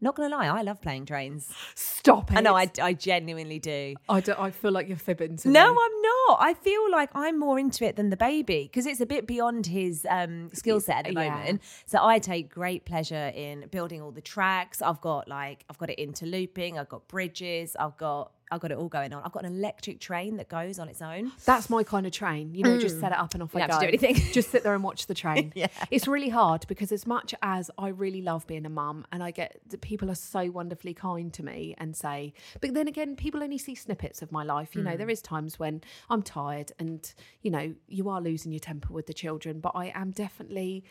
Not 0.00 0.14
gonna 0.14 0.34
lie, 0.36 0.46
I 0.46 0.62
love 0.62 0.80
playing 0.80 1.06
trains. 1.06 1.50
Stop 1.74 2.30
it. 2.30 2.38
I 2.38 2.40
know, 2.40 2.54
I, 2.56 2.70
I 2.80 2.92
genuinely 2.92 3.58
do. 3.58 3.94
I, 4.08 4.20
don't, 4.20 4.38
I 4.38 4.50
feel 4.52 4.70
like 4.70 4.86
you're 4.86 4.96
fibbing 4.96 5.36
to 5.38 5.48
No, 5.48 5.72
me. 5.74 5.80
I'm 5.82 6.02
not. 6.02 6.38
I 6.40 6.54
feel 6.54 6.90
like 6.90 7.10
I'm 7.14 7.38
more 7.38 7.58
into 7.58 7.84
it 7.84 7.96
than 7.96 8.10
the 8.10 8.16
baby 8.16 8.68
because 8.70 8.86
it's 8.86 9.00
a 9.00 9.06
bit 9.06 9.26
beyond 9.26 9.66
his 9.66 10.06
um, 10.08 10.50
skill 10.54 10.80
set 10.80 10.98
at 11.08 11.14
the 11.14 11.20
Yeah. 11.20 11.30
moment. 11.34 11.62
So 11.86 11.98
I 12.00 12.20
take 12.20 12.48
great 12.48 12.84
pleasure 12.84 13.32
in 13.34 13.66
building 13.72 14.00
all 14.00 14.12
the 14.12 14.20
tracks. 14.20 14.80
I've 14.82 15.00
got 15.00 15.26
like 15.26 15.64
I've 15.68 15.78
got 15.78 15.90
it 15.90 15.98
into 15.98 16.26
looping, 16.26 16.78
I've 16.78 16.88
got 16.88 17.08
bridges. 17.08 17.74
I've 17.78 17.96
got 17.96 18.30
I've 18.50 18.60
got 18.60 18.72
it 18.72 18.78
all 18.78 18.88
going 18.88 19.12
on. 19.12 19.22
I've 19.24 19.32
got 19.32 19.44
an 19.44 19.54
electric 19.54 20.00
train 20.00 20.36
that 20.36 20.48
goes 20.48 20.78
on 20.78 20.88
its 20.88 21.02
own. 21.02 21.32
That's 21.44 21.68
my 21.68 21.82
kind 21.82 22.06
of 22.06 22.12
train. 22.12 22.54
You 22.54 22.64
know, 22.64 22.78
just 22.78 22.96
mm. 22.96 23.00
set 23.00 23.12
it 23.12 23.18
up 23.18 23.34
and 23.34 23.42
off 23.42 23.54
You 23.54 23.60
I 23.60 23.66
don't 23.66 23.70
have 23.72 23.80
go. 23.80 23.90
to 23.90 23.96
do 23.96 24.06
anything. 24.06 24.32
just 24.32 24.50
sit 24.50 24.62
there 24.62 24.74
and 24.74 24.82
watch 24.82 25.06
the 25.06 25.14
train. 25.14 25.52
yeah. 25.56 25.68
It's 25.90 26.08
really 26.08 26.28
hard 26.28 26.66
because 26.68 26.92
as 26.92 27.06
much 27.06 27.34
as 27.42 27.70
I 27.78 27.88
really 27.88 28.22
love 28.22 28.46
being 28.46 28.66
a 28.66 28.70
mum 28.70 29.06
and 29.12 29.22
I 29.22 29.30
get 29.30 29.60
that 29.68 29.80
people 29.80 30.10
are 30.10 30.16
so 30.16 30.50
wonderfully 30.50 30.94
kind 30.94 31.32
to 31.34 31.44
me 31.44 31.74
and 31.78 31.96
say, 31.96 32.32
but 32.60 32.74
then 32.74 32.88
again, 32.88 33.16
people 33.16 33.42
only 33.42 33.58
see 33.58 33.74
snippets 33.74 34.22
of 34.22 34.32
my 34.32 34.44
life. 34.44 34.74
You 34.74 34.82
know, 34.82 34.96
there 34.96 35.06
mm. 35.06 35.12
is 35.12 35.22
times 35.22 35.58
when 35.58 35.82
I'm 36.08 36.22
tired 36.22 36.72
and, 36.78 37.12
you 37.42 37.50
know, 37.50 37.74
you 37.86 38.08
are 38.08 38.20
losing 38.20 38.52
your 38.52 38.60
temper 38.60 38.92
with 38.92 39.06
the 39.06 39.14
children, 39.14 39.60
but 39.60 39.72
I 39.74 39.92
am 39.94 40.10
definitely 40.10 40.84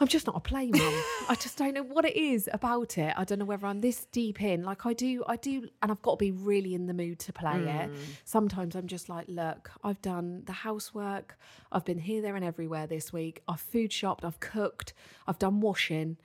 I'm 0.00 0.08
just 0.08 0.26
not 0.26 0.34
a 0.34 0.40
play 0.40 0.66
mum. 0.66 0.94
I 1.28 1.36
just 1.38 1.58
don't 1.58 1.74
know 1.74 1.82
what 1.82 2.06
it 2.06 2.16
is 2.16 2.48
about 2.52 2.96
it. 2.96 3.12
I 3.16 3.24
don't 3.24 3.38
know 3.38 3.44
whether 3.44 3.66
I'm 3.66 3.82
this 3.82 4.06
deep 4.12 4.40
in. 4.42 4.64
Like 4.64 4.86
I 4.86 4.94
do, 4.94 5.22
I 5.28 5.36
do, 5.36 5.68
and 5.82 5.90
I've 5.90 6.00
got 6.00 6.12
to 6.12 6.16
be 6.16 6.30
really 6.30 6.74
in 6.74 6.86
the 6.86 6.94
mood 6.94 7.18
to 7.20 7.32
play 7.34 7.58
it. 7.58 7.90
Mm. 7.90 7.96
Sometimes 8.24 8.74
I'm 8.74 8.86
just 8.86 9.10
like, 9.10 9.26
look, 9.28 9.70
I've 9.84 10.00
done 10.00 10.42
the 10.46 10.52
housework. 10.52 11.38
I've 11.70 11.84
been 11.84 11.98
here, 11.98 12.22
there, 12.22 12.34
and 12.34 12.44
everywhere 12.44 12.86
this 12.86 13.12
week. 13.12 13.42
I've 13.46 13.60
food 13.60 13.92
shopped. 13.92 14.24
I've 14.24 14.40
cooked. 14.40 14.94
I've 15.28 15.38
done 15.38 15.60
washing. 15.60 16.16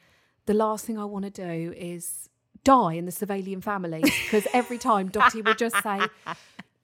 The 0.46 0.54
last 0.54 0.86
thing 0.86 0.98
I 0.98 1.06
want 1.06 1.26
to 1.26 1.32
do 1.32 1.74
is 1.76 2.30
die 2.64 2.94
in 2.94 3.06
the 3.06 3.12
Sylvanian 3.12 3.62
Family 3.62 4.02
because 4.02 4.48
every 4.54 4.78
time 4.78 5.10
Dottie 5.10 5.42
would 5.42 5.58
just 5.58 5.76
say. 5.84 6.00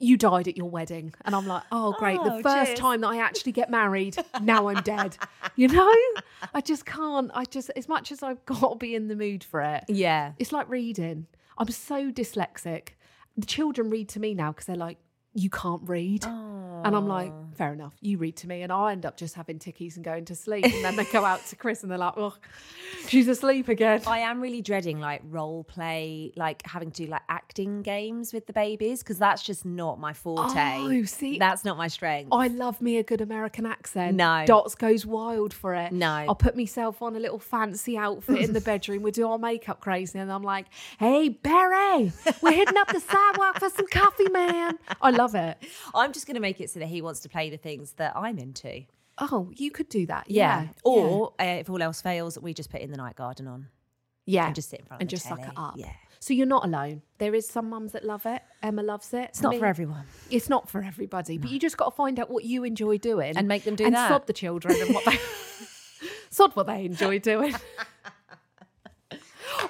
You 0.01 0.17
died 0.17 0.47
at 0.47 0.57
your 0.57 0.69
wedding. 0.69 1.13
And 1.23 1.35
I'm 1.35 1.45
like, 1.47 1.63
oh, 1.71 1.93
great. 1.99 2.19
Oh, 2.19 2.37
the 2.37 2.43
first 2.43 2.67
cheers. 2.71 2.79
time 2.79 3.01
that 3.01 3.07
I 3.09 3.19
actually 3.19 3.51
get 3.51 3.69
married, 3.69 4.17
now 4.41 4.67
I'm 4.67 4.81
dead. 4.81 5.15
You 5.55 5.67
know? 5.67 5.95
I 6.53 6.61
just 6.61 6.85
can't. 6.85 7.29
I 7.33 7.45
just, 7.45 7.69
as 7.75 7.87
much 7.87 8.11
as 8.11 8.23
I've 8.23 8.43
got 8.45 8.69
to 8.71 8.75
be 8.75 8.95
in 8.95 9.07
the 9.07 9.15
mood 9.15 9.43
for 9.43 9.61
it, 9.61 9.83
Yeah. 9.87 10.33
it's 10.39 10.51
like 10.51 10.67
reading. 10.69 11.27
I'm 11.57 11.69
so 11.69 12.11
dyslexic. 12.11 12.89
the 13.37 13.45
children 13.45 13.89
read 13.89 14.09
to 14.09 14.19
me 14.19 14.33
now 14.33 14.51
because 14.51 14.65
they're 14.65 14.75
like, 14.75 14.97
you 15.33 15.49
can't 15.49 15.81
read. 15.87 16.25
And 16.83 16.95
I'm 16.95 17.07
like, 17.07 17.31
fair 17.57 17.73
enough, 17.73 17.93
you 18.01 18.17
read 18.17 18.35
to 18.37 18.47
me. 18.47 18.63
And 18.63 18.71
I 18.71 18.91
end 18.91 19.05
up 19.05 19.15
just 19.15 19.35
having 19.35 19.59
tickies 19.59 19.97
and 19.97 20.03
going 20.03 20.25
to 20.25 20.35
sleep. 20.35 20.65
And 20.65 20.83
then 20.83 20.95
they 20.95 21.05
go 21.05 21.23
out 21.23 21.45
to 21.47 21.55
Chris 21.55 21.83
and 21.83 21.91
they're 21.91 21.99
like, 21.99 22.15
oh, 22.17 22.33
she's 23.07 23.27
asleep 23.27 23.67
again. 23.67 24.01
I 24.07 24.19
am 24.19 24.41
really 24.41 24.63
dreading 24.63 24.99
like 24.99 25.21
role 25.29 25.63
play, 25.63 26.31
like 26.35 26.65
having 26.65 26.89
to 26.89 27.05
do 27.05 27.09
like 27.11 27.21
acting 27.29 27.83
games 27.83 28.33
with 28.33 28.47
the 28.47 28.53
babies 28.53 29.03
because 29.03 29.19
that's 29.19 29.43
just 29.43 29.63
not 29.63 29.99
my 29.99 30.11
forte. 30.13 30.77
Oh, 30.79 31.03
see- 31.03 31.37
that's 31.37 31.63
not 31.63 31.77
my 31.77 31.87
strength. 31.87 32.29
I 32.31 32.47
love 32.47 32.81
me 32.81 32.97
a 32.97 33.03
good 33.03 33.21
American 33.21 33.67
accent. 33.67 34.15
No. 34.17 34.43
Dots 34.47 34.73
goes 34.73 35.05
wild 35.05 35.53
for 35.53 35.75
it. 35.75 35.91
No. 35.91 36.07
I'll 36.07 36.33
put 36.33 36.57
myself 36.57 37.03
on 37.03 37.15
a 37.15 37.19
little 37.19 37.39
fancy 37.39 37.95
outfit 37.95 38.39
in 38.41 38.53
the 38.53 38.61
bedroom. 38.71 39.03
We 39.03 39.11
do 39.11 39.27
our 39.29 39.37
makeup 39.37 39.81
crazy. 39.81 40.17
And 40.17 40.31
I'm 40.31 40.41
like, 40.43 40.65
hey, 40.97 41.29
Barry, 41.29 42.11
we're 42.41 42.51
hitting 42.53 42.77
up 42.77 42.87
the 42.87 42.99
sidewalk 42.99 43.59
for 43.59 43.69
some 43.69 43.87
coffee, 43.87 44.29
man. 44.29 44.79
I 44.99 45.11
love 45.21 45.35
it. 45.35 45.57
I'm 45.93 46.11
just 46.13 46.25
going 46.27 46.35
to 46.35 46.41
make 46.41 46.59
it 46.61 46.69
so 46.69 46.79
that 46.79 46.87
he 46.87 47.01
wants 47.01 47.19
to 47.21 47.29
play 47.29 47.49
the 47.49 47.57
things 47.57 47.93
that 47.93 48.15
I'm 48.15 48.37
into. 48.39 48.83
Oh, 49.17 49.49
you 49.55 49.71
could 49.71 49.89
do 49.89 50.05
that. 50.07 50.25
Yeah. 50.29 50.63
Yeah. 50.63 50.67
Or 50.83 51.33
Uh, 51.39 51.43
if 51.59 51.69
all 51.69 51.81
else 51.81 52.01
fails, 52.01 52.39
we 52.39 52.53
just 52.53 52.69
put 52.71 52.81
in 52.81 52.91
the 52.91 52.97
night 52.97 53.15
garden 53.15 53.47
on. 53.47 53.67
yeah. 54.25 54.45
and 54.47 54.55
just 54.55 54.69
sit 54.69 54.79
in 54.79 54.85
front 54.85 54.99
of 54.99 55.01
and 55.01 55.09
just 55.09 55.25
suck 55.27 55.39
it 55.41 55.51
up. 55.55 55.75
Yeah. 55.77 55.91
So 56.19 56.33
you're 56.33 56.45
not 56.47 56.63
alone. 56.65 57.01
There 57.17 57.33
is 57.33 57.47
some 57.47 57.69
mums 57.69 57.93
that 57.93 58.03
love 58.05 58.25
it. 58.27 58.41
Emma 58.61 58.83
loves 58.83 59.11
it. 59.13 59.29
It's 59.29 59.41
not 59.41 59.55
for 59.57 59.65
everyone. 59.65 60.05
It's 60.29 60.49
not 60.49 60.69
for 60.69 60.83
everybody. 60.83 61.37
But 61.39 61.49
you 61.49 61.57
just 61.59 61.77
got 61.77 61.85
to 61.89 61.95
find 61.95 62.19
out 62.19 62.29
what 62.29 62.43
you 62.45 62.63
enjoy 62.63 62.97
doing 62.99 63.35
And 63.37 63.47
make 63.47 63.63
them 63.63 63.75
do 63.75 63.85
and 63.85 63.95
that. 63.95 64.07
sod 64.07 64.27
the 64.27 64.33
children 64.33 64.75
and 64.79 64.93
what 64.93 65.03
they 65.05 65.17
sod 66.29 66.55
what 66.55 66.67
they 66.67 66.85
enjoy 66.85 67.17
doing. 67.19 67.55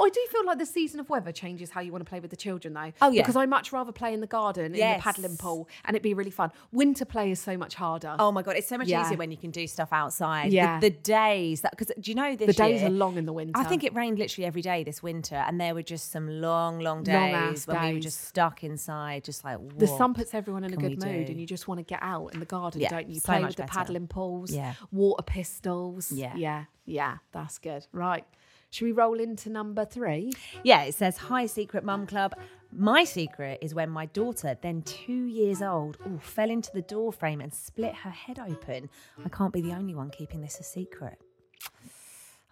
I 0.06 0.10
do 0.10 0.20
feel 0.32 0.46
like 0.46 0.58
the 0.60 0.66
season 0.66 1.00
of 1.00 1.10
weather 1.10 1.32
changes 1.32 1.70
how 1.72 1.82
you 1.82 1.92
want 1.92 2.04
to 2.06 2.10
play 2.10 2.20
with 2.20 2.32
the 2.32 2.38
children, 2.38 2.74
though. 2.74 2.92
Oh, 3.02 3.12
yeah. 3.12 3.22
Because 3.22 3.36
I 3.36 3.46
much 3.46 3.72
rather 3.72 3.92
play 3.92 4.14
in 4.14 4.22
the 4.22 4.28
garden 4.28 4.66
in 4.66 4.72
the 4.74 4.98
paddling 5.02 5.38
pool, 5.38 5.68
and 5.86 5.96
it'd 5.96 6.04
be 6.04 6.14
really 6.14 6.32
fun. 6.32 6.52
Winter 6.72 7.06
play 7.06 7.32
is 7.32 7.40
so 7.40 7.58
much 7.58 7.76
harder. 7.76 8.16
Oh 8.20 8.32
my 8.32 8.42
god, 8.42 8.56
it's 8.58 8.68
so 8.68 8.78
much 8.78 8.88
Yeah. 8.88 9.06
easier 9.06 9.18
when 9.18 9.32
you 9.32 9.38
can 9.38 9.52
do 9.52 9.68
stuff 9.68 9.90
outside. 9.92 10.52
The- 10.52 10.56
Yeah. 10.56 10.80
the, 10.80 10.90
days 10.90 11.62
that 11.62 11.72
because 11.72 11.92
do 12.00 12.12
you 12.12 12.16
know 12.16 12.36
this 12.36 12.48
the 12.48 12.54
days 12.54 12.82
year- 12.82 12.90
are 12.90 12.94
long 12.94 13.18
in 13.18 13.26
the 13.26 13.34
winter. 13.34 13.54
I 13.60 13.64
think 13.64 13.84
it 13.84 13.94
rained 13.96 14.20
literally 14.20 14.46
every 14.46 14.62
day 14.62 14.84
this 14.84 15.02
winter, 15.02 15.36
and 15.36 15.60
there 15.60 15.74
were 15.74 15.82
just 15.84 16.12
some 16.12 16.28
long, 16.42 16.80
long 16.80 17.04
days 17.04 17.14
Long-ass 17.34 17.68
when 17.68 17.82
we 17.88 17.94
were 17.96 18.00
just 18.00 18.22
stuck 18.26 18.64
inside, 18.64 19.24
just 19.24 19.44
like 19.44 19.58
the 19.78 19.88
sun 19.88 20.14
puts 20.14 20.34
everyone 20.34 20.64
in 20.64 20.74
a 20.74 20.78
good 20.78 21.04
mood, 21.04 21.26
do? 21.26 21.32
and 21.32 21.40
you 21.42 21.48
just 21.48 21.68
want 21.68 21.80
to 21.80 21.84
get 21.84 22.00
out 22.02 22.34
in 22.34 22.40
the 22.40 22.46
garden, 22.46 22.82
Yeah, 22.82 22.90
don't 22.90 23.10
you? 23.10 23.20
so 23.20 23.26
Play 23.26 23.40
much 23.42 23.50
with 23.50 23.56
the 23.58 23.64
better. 23.64 23.74
paddling 23.74 24.08
pools, 24.08 24.52
Yeah. 24.52 24.74
water 24.92 25.24
pistols. 25.24 26.12
Yeah. 26.12 26.36
yeah, 26.36 26.66
yeah. 26.86 27.18
That's 27.32 27.58
good. 27.58 27.86
Right. 27.92 28.26
Should 28.72 28.86
we 28.86 28.94
roll 28.94 29.20
into 29.20 29.50
number 29.50 29.84
three? 29.84 30.32
Yeah, 30.64 30.84
it 30.84 30.96
says, 30.96 31.18
Hi, 31.18 31.46
Secret 31.46 31.84
Mum 31.84 32.08
Club. 32.08 32.34
My 32.72 33.04
secret 33.04 33.60
is 33.62 33.76
when 33.76 33.90
my 33.90 34.06
daughter, 34.06 34.58
then 34.62 34.82
two 34.84 35.26
years 35.26 35.62
old, 35.62 35.98
ooh, 36.08 36.20
fell 36.20 36.50
into 36.50 36.72
the 36.74 36.82
door 36.82 37.12
frame 37.12 37.42
and 37.42 37.54
split 37.54 37.94
her 37.96 38.10
head 38.10 38.40
open. 38.40 38.90
I 39.26 39.28
can't 39.28 39.52
be 39.52 39.60
the 39.60 39.74
only 39.74 39.94
one 39.94 40.10
keeping 40.10 40.40
this 40.40 40.58
a 40.58 40.64
secret. 40.64 41.20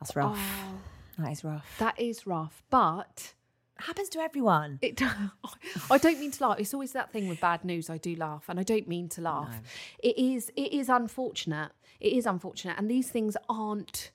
That's 0.02 0.14
rough. 0.14 0.38
Oh. 0.38 0.80
That 1.20 1.32
is 1.32 1.44
rough. 1.46 1.76
That 1.80 2.00
is 2.00 2.28
rough, 2.28 2.64
but 2.70 3.34
happens 3.78 4.10
to 4.10 4.20
everyone. 4.20 4.80
it. 4.82 4.98
does. 4.98 5.14
I 5.92 5.98
don't 5.98 6.20
mean 6.20 6.32
to 6.32 6.48
laugh. 6.48 6.60
It's 6.60 6.74
always 6.74 6.92
that 6.94 7.14
thing 7.14 7.30
with 7.30 7.40
bad 7.40 7.64
news. 7.64 7.90
I 7.90 7.98
do 7.98 8.14
laugh, 8.16 8.46
and 8.50 8.60
I 8.60 8.64
don't 8.64 8.90
mean 8.90 9.08
to 9.10 9.22
laugh. 9.22 9.62
It 10.04 10.18
is. 10.18 10.52
It 10.58 10.74
is 10.74 10.90
unfortunate. 10.90 11.72
It 12.02 12.14
is 12.14 12.26
unfortunate, 12.26 12.78
and 12.78 12.92
these 12.92 13.10
things 13.10 13.38
aren't. 13.48 14.12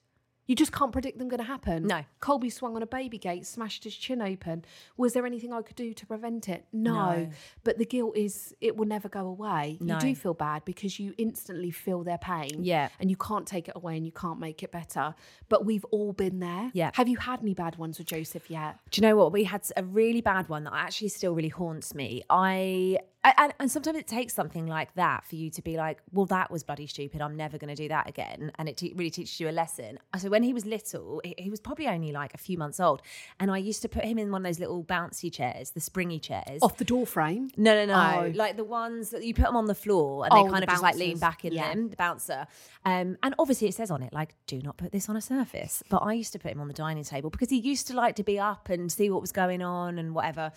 You 0.46 0.54
just 0.54 0.72
can't 0.72 0.92
predict 0.92 1.18
them 1.18 1.28
going 1.28 1.38
to 1.38 1.44
happen. 1.44 1.86
No. 1.86 2.04
Colby 2.20 2.50
swung 2.50 2.76
on 2.76 2.82
a 2.82 2.86
baby 2.86 3.18
gate, 3.18 3.46
smashed 3.46 3.84
his 3.84 3.94
chin 3.96 4.20
open. 4.20 4.64
Was 4.96 5.12
there 5.12 5.24
anything 5.24 5.52
I 5.52 5.62
could 5.62 5.76
do 5.76 5.94
to 5.94 6.06
prevent 6.06 6.48
it? 6.48 6.66
No. 6.72 6.92
No. 6.94 7.28
But 7.62 7.78
the 7.78 7.86
guilt 7.86 8.16
is, 8.16 8.54
it 8.60 8.76
will 8.76 8.86
never 8.86 9.08
go 9.08 9.26
away. 9.26 9.78
No. 9.80 9.94
You 9.94 10.00
do 10.00 10.14
feel 10.14 10.34
bad 10.34 10.64
because 10.64 10.98
you 10.98 11.14
instantly 11.18 11.70
feel 11.70 12.04
their 12.04 12.18
pain. 12.18 12.62
Yeah. 12.62 12.88
And 13.00 13.10
you 13.10 13.16
can't 13.16 13.46
take 13.46 13.68
it 13.68 13.74
away 13.76 13.96
and 13.96 14.04
you 14.04 14.12
can't 14.12 14.38
make 14.38 14.62
it 14.62 14.70
better. 14.70 15.14
But 15.48 15.64
we've 15.64 15.84
all 15.86 16.12
been 16.12 16.40
there. 16.40 16.70
Yeah. 16.74 16.90
Have 16.94 17.08
you 17.08 17.16
had 17.16 17.40
any 17.40 17.54
bad 17.54 17.76
ones 17.76 17.98
with 17.98 18.08
Joseph 18.08 18.50
yet? 18.50 18.78
Do 18.90 19.00
you 19.00 19.08
know 19.08 19.16
what? 19.16 19.32
We 19.32 19.44
had 19.44 19.62
a 19.76 19.84
really 19.84 20.20
bad 20.20 20.48
one 20.48 20.64
that 20.64 20.74
actually 20.74 21.08
still 21.08 21.34
really 21.34 21.48
haunts 21.48 21.94
me. 21.94 22.22
I 22.28 22.98
and, 23.24 23.54
and 23.58 23.70
sometimes 23.70 23.96
it 23.98 24.06
takes 24.06 24.34
something 24.34 24.66
like 24.66 24.94
that 24.94 25.24
for 25.24 25.36
you 25.36 25.50
to 25.50 25.62
be 25.62 25.76
like, 25.76 25.98
well, 26.12 26.26
that 26.26 26.50
was 26.50 26.62
bloody 26.62 26.86
stupid. 26.86 27.22
I'm 27.22 27.36
never 27.36 27.58
going 27.58 27.74
to 27.74 27.82
do 27.82 27.88
that 27.88 28.08
again, 28.08 28.52
and 28.58 28.68
it 28.68 28.76
te- 28.76 28.92
really 28.94 29.10
teaches 29.10 29.40
you 29.40 29.48
a 29.48 29.52
lesson. 29.52 29.98
So 30.18 30.28
when 30.28 30.42
he 30.42 30.52
was 30.52 30.66
little, 30.66 31.20
he, 31.24 31.34
he 31.38 31.50
was 31.50 31.60
probably 31.60 31.88
only 31.88 32.12
like 32.12 32.34
a 32.34 32.38
few 32.38 32.58
months 32.58 32.80
old, 32.80 33.02
and 33.40 33.50
I 33.50 33.58
used 33.58 33.82
to 33.82 33.88
put 33.88 34.04
him 34.04 34.18
in 34.18 34.30
one 34.30 34.42
of 34.44 34.46
those 34.46 34.60
little 34.60 34.84
bouncy 34.84 35.32
chairs, 35.32 35.70
the 35.70 35.80
springy 35.80 36.18
chairs. 36.18 36.60
Off 36.62 36.76
the 36.76 36.84
door 36.84 37.06
frame? 37.06 37.50
No, 37.56 37.74
no, 37.74 37.86
no. 37.86 38.24
Oh. 38.26 38.32
Like 38.34 38.56
the 38.56 38.64
ones 38.64 39.10
that 39.10 39.24
you 39.24 39.34
put 39.34 39.44
them 39.46 39.56
on 39.56 39.66
the 39.66 39.74
floor 39.74 40.24
and 40.24 40.32
Oh, 40.32 40.44
they 40.44 40.50
kind 40.50 40.62
the 40.62 40.66
of 40.66 40.72
just 40.74 40.82
like 40.82 40.96
lean 40.96 41.18
back 41.18 41.44
in 41.44 41.52
Yeah. 41.52 41.68
them, 41.72 41.88
the 41.90 41.96
bouncer. 41.96 42.46
Um, 42.84 43.16
and 43.22 43.34
obviously 43.38 43.68
it 43.68 43.74
says 43.74 43.90
on 43.90 44.02
it, 44.02 44.12
like, 44.12 44.34
do 44.46 44.60
not 44.60 44.76
put 44.76 44.92
this 44.92 45.08
on 45.08 45.16
a 45.16 45.20
surface. 45.20 45.82
But 45.88 45.98
I 45.98 46.12
used 46.12 46.32
to 46.34 46.38
put 46.38 46.52
him 46.52 46.60
on 46.60 46.68
the 46.68 46.74
dining 46.74 47.04
table 47.04 47.30
because 47.30 47.48
he 47.50 47.58
used 47.58 47.86
to 47.88 47.94
like 47.94 48.16
to 48.16 48.22
be 48.22 48.38
up 48.38 48.68
and 48.68 48.90
see 48.92 49.08
what 49.10 49.20
was 49.20 49.32
going 49.32 49.62
on 49.62 49.98
and 49.98 50.14
whatever. 50.14 50.52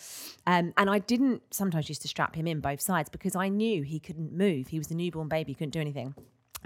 Um, 0.45 0.73
and 0.77 0.89
I 0.89 0.99
didn't 0.99 1.41
sometimes 1.51 1.87
used 1.89 2.01
to 2.01 2.07
strap 2.07 2.35
him 2.35 2.47
in 2.47 2.56
both 2.59 2.81
sides 2.81 3.09
because 3.09 3.35
I 3.35 3.49
knew 3.49 3.83
he 3.83 3.99
couldn't 3.99 4.33
move. 4.33 4.67
He 4.67 4.77
was 4.77 4.91
a 4.91 4.95
newborn 4.95 5.27
baby, 5.27 5.53
couldn't 5.53 5.71
do 5.71 5.81
anything. 5.81 6.15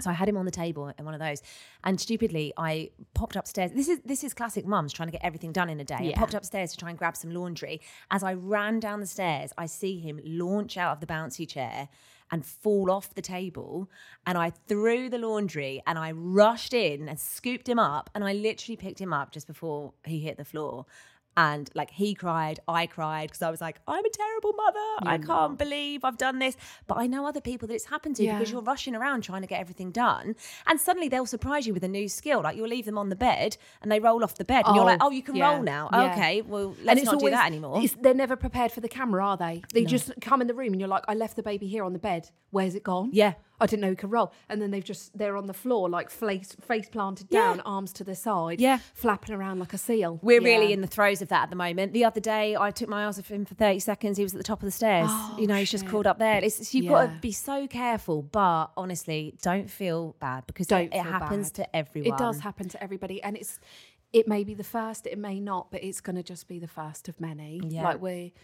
So 0.00 0.10
I 0.10 0.14
had 0.14 0.28
him 0.28 0.36
on 0.36 0.46
the 0.46 0.50
table 0.50 0.92
in 0.98 1.04
one 1.04 1.14
of 1.14 1.20
those, 1.20 1.42
and 1.84 2.00
stupidly 2.00 2.52
I 2.56 2.90
popped 3.14 3.36
upstairs. 3.36 3.72
This 3.72 3.88
is 3.88 4.00
this 4.04 4.24
is 4.24 4.32
classic 4.32 4.66
mums 4.66 4.92
trying 4.92 5.08
to 5.08 5.12
get 5.12 5.22
everything 5.22 5.52
done 5.52 5.68
in 5.68 5.78
a 5.80 5.84
day. 5.84 6.12
I 6.14 6.18
popped 6.18 6.34
upstairs 6.34 6.72
to 6.72 6.78
try 6.78 6.90
and 6.90 6.98
grab 6.98 7.16
some 7.16 7.30
laundry. 7.32 7.80
As 8.10 8.22
I 8.22 8.32
ran 8.32 8.80
down 8.80 9.00
the 9.00 9.06
stairs, 9.06 9.52
I 9.58 9.66
see 9.66 10.00
him 10.00 10.18
launch 10.24 10.76
out 10.76 10.92
of 10.92 11.00
the 11.00 11.06
bouncy 11.06 11.46
chair 11.46 11.88
and 12.32 12.44
fall 12.44 12.90
off 12.90 13.14
the 13.14 13.22
table. 13.22 13.90
And 14.26 14.38
I 14.38 14.50
threw 14.50 15.10
the 15.10 15.18
laundry 15.18 15.82
and 15.86 15.98
I 15.98 16.12
rushed 16.12 16.72
in 16.72 17.08
and 17.08 17.20
scooped 17.20 17.68
him 17.68 17.78
up. 17.78 18.08
And 18.14 18.24
I 18.24 18.32
literally 18.32 18.76
picked 18.76 19.00
him 19.00 19.12
up 19.12 19.30
just 19.30 19.46
before 19.46 19.92
he 20.04 20.20
hit 20.20 20.38
the 20.38 20.44
floor. 20.44 20.86
And 21.36 21.70
like 21.74 21.90
he 21.90 22.14
cried, 22.14 22.60
I 22.68 22.86
cried 22.86 23.28
because 23.28 23.42
I 23.42 23.50
was 23.50 23.60
like, 23.60 23.80
I'm 23.88 24.04
a 24.04 24.10
terrible 24.10 24.52
mother. 24.52 24.78
I 25.14 25.18
can't 25.18 25.58
believe 25.58 26.04
I've 26.04 26.18
done 26.18 26.38
this. 26.38 26.56
But 26.86 26.98
I 26.98 27.06
know 27.06 27.26
other 27.26 27.40
people 27.40 27.68
that 27.68 27.74
it's 27.74 27.86
happened 27.86 28.16
to 28.16 28.24
Yeah. 28.24 28.38
because 28.38 28.52
you're 28.52 28.60
rushing 28.60 28.94
around 28.94 29.22
trying 29.22 29.40
to 29.42 29.48
get 29.48 29.60
everything 29.60 29.90
done. 29.92 30.36
And 30.66 30.80
suddenly 30.80 31.08
they'll 31.08 31.24
surprise 31.26 31.66
you 31.66 31.72
with 31.72 31.84
a 31.84 31.88
new 31.88 32.08
skill. 32.08 32.42
Like 32.42 32.56
you'll 32.56 32.68
leave 32.68 32.84
them 32.84 32.98
on 32.98 33.08
the 33.08 33.16
bed 33.16 33.56
and 33.80 33.90
they 33.90 33.98
roll 33.98 34.22
off 34.22 34.34
the 34.34 34.44
bed. 34.44 34.64
And 34.66 34.76
you're 34.76 34.84
like, 34.84 34.98
oh, 35.00 35.06
oh 35.06 35.10
you 35.10 35.22
can 35.22 35.36
yeah, 35.36 35.52
roll 35.54 35.62
now. 35.62 35.88
yeah. 35.92 36.12
Okay, 36.12 36.42
well, 36.42 36.76
let's 36.82 37.02
not 37.04 37.18
do 37.18 37.30
that 37.30 37.46
anymore. 37.46 37.78
it's- 37.82 37.96
they're 38.00 38.14
never 38.14 38.36
prepared 38.36 38.70
for 38.72 38.80
the 38.80 38.88
camera, 38.88 39.24
are 39.24 39.36
they? 39.36 39.62
They 39.72 39.84
just 39.84 40.12
come 40.20 40.40
in 40.42 40.48
the 40.48 40.54
room 40.54 40.72
and 40.72 40.80
you're 40.80 40.88
like, 40.88 41.04
I 41.08 41.14
left 41.14 41.36
the 41.36 41.42
baby 41.42 41.66
here 41.66 41.84
on 41.84 41.92
the 41.94 41.98
bed. 41.98 42.28
Where's 42.50 42.74
it 42.74 42.82
gone? 42.82 43.10
Yeah. 43.12 43.34
I 43.62 43.66
didn't 43.66 43.82
know 43.82 43.90
he 43.90 43.96
could 43.96 44.10
roll. 44.10 44.32
And 44.48 44.60
then 44.60 44.70
they've 44.70 44.84
just, 44.84 45.16
they're 45.16 45.36
on 45.36 45.46
the 45.46 45.54
floor, 45.54 45.88
like 45.88 46.10
face, 46.10 46.54
face 46.60 46.88
planted 46.88 47.28
Yeah. 47.30 47.40
down, 47.40 47.60
arms 47.60 47.92
to 47.94 48.04
the 48.04 48.14
side, 48.14 48.60
Yeah. 48.60 48.78
flapping 48.94 49.34
around 49.34 49.58
like 49.60 49.72
a 49.72 49.78
seal. 49.78 50.18
We're 50.22 50.40
Yeah. 50.42 50.48
really 50.58 50.72
in 50.72 50.80
the 50.80 50.86
throes 50.86 51.22
of 51.22 51.28
that 51.28 51.44
at 51.44 51.50
the 51.50 51.56
moment. 51.56 51.92
The 51.92 52.04
other 52.04 52.20
day, 52.20 52.56
I 52.56 52.70
took 52.70 52.88
my 52.88 53.06
eyes 53.06 53.18
off 53.18 53.28
him 53.30 53.44
for 53.44 53.54
30 53.54 53.78
seconds. 53.78 54.16
He 54.18 54.22
was 54.24 54.34
at 54.34 54.38
the 54.38 54.44
top 54.44 54.58
of 54.60 54.64
the 54.66 54.70
stairs. 54.72 55.08
Oh, 55.10 55.36
you 55.38 55.46
know, 55.46 55.54
he's 55.56 55.70
just 55.70 55.84
shit. 55.84 55.90
crawled 55.90 56.06
up 56.06 56.18
there. 56.18 56.42
It's, 56.44 56.74
you've 56.74 56.88
got 56.88 57.06
to 57.06 57.18
be 57.20 57.32
so 57.32 57.66
careful, 57.66 58.22
but 58.22 58.66
honestly, 58.76 59.34
don't 59.42 59.70
feel 59.70 60.16
bad 60.20 60.46
because 60.46 60.66
Don't 60.66 60.86
it 60.86 60.92
feel 60.92 61.02
happens 61.04 61.50
bad. 61.50 61.64
to 61.64 61.76
everyone. 61.76 62.12
It 62.14 62.18
does 62.18 62.40
happen 62.40 62.68
to 62.68 62.82
everybody, 62.82 63.22
and 63.22 63.36
it's 63.36 63.58
it 64.12 64.28
may 64.28 64.44
be 64.44 64.52
the 64.52 64.62
first, 64.64 65.06
it 65.06 65.16
may 65.18 65.40
not, 65.40 65.70
but 65.70 65.82
it's 65.82 66.02
going 66.02 66.16
to 66.16 66.22
just 66.22 66.46
be 66.46 66.58
the 66.58 66.68
first 66.68 67.08
of 67.08 67.18
many. 67.18 67.60
Yeah. 67.66 67.82
Like 67.84 68.02
we, 68.02 68.34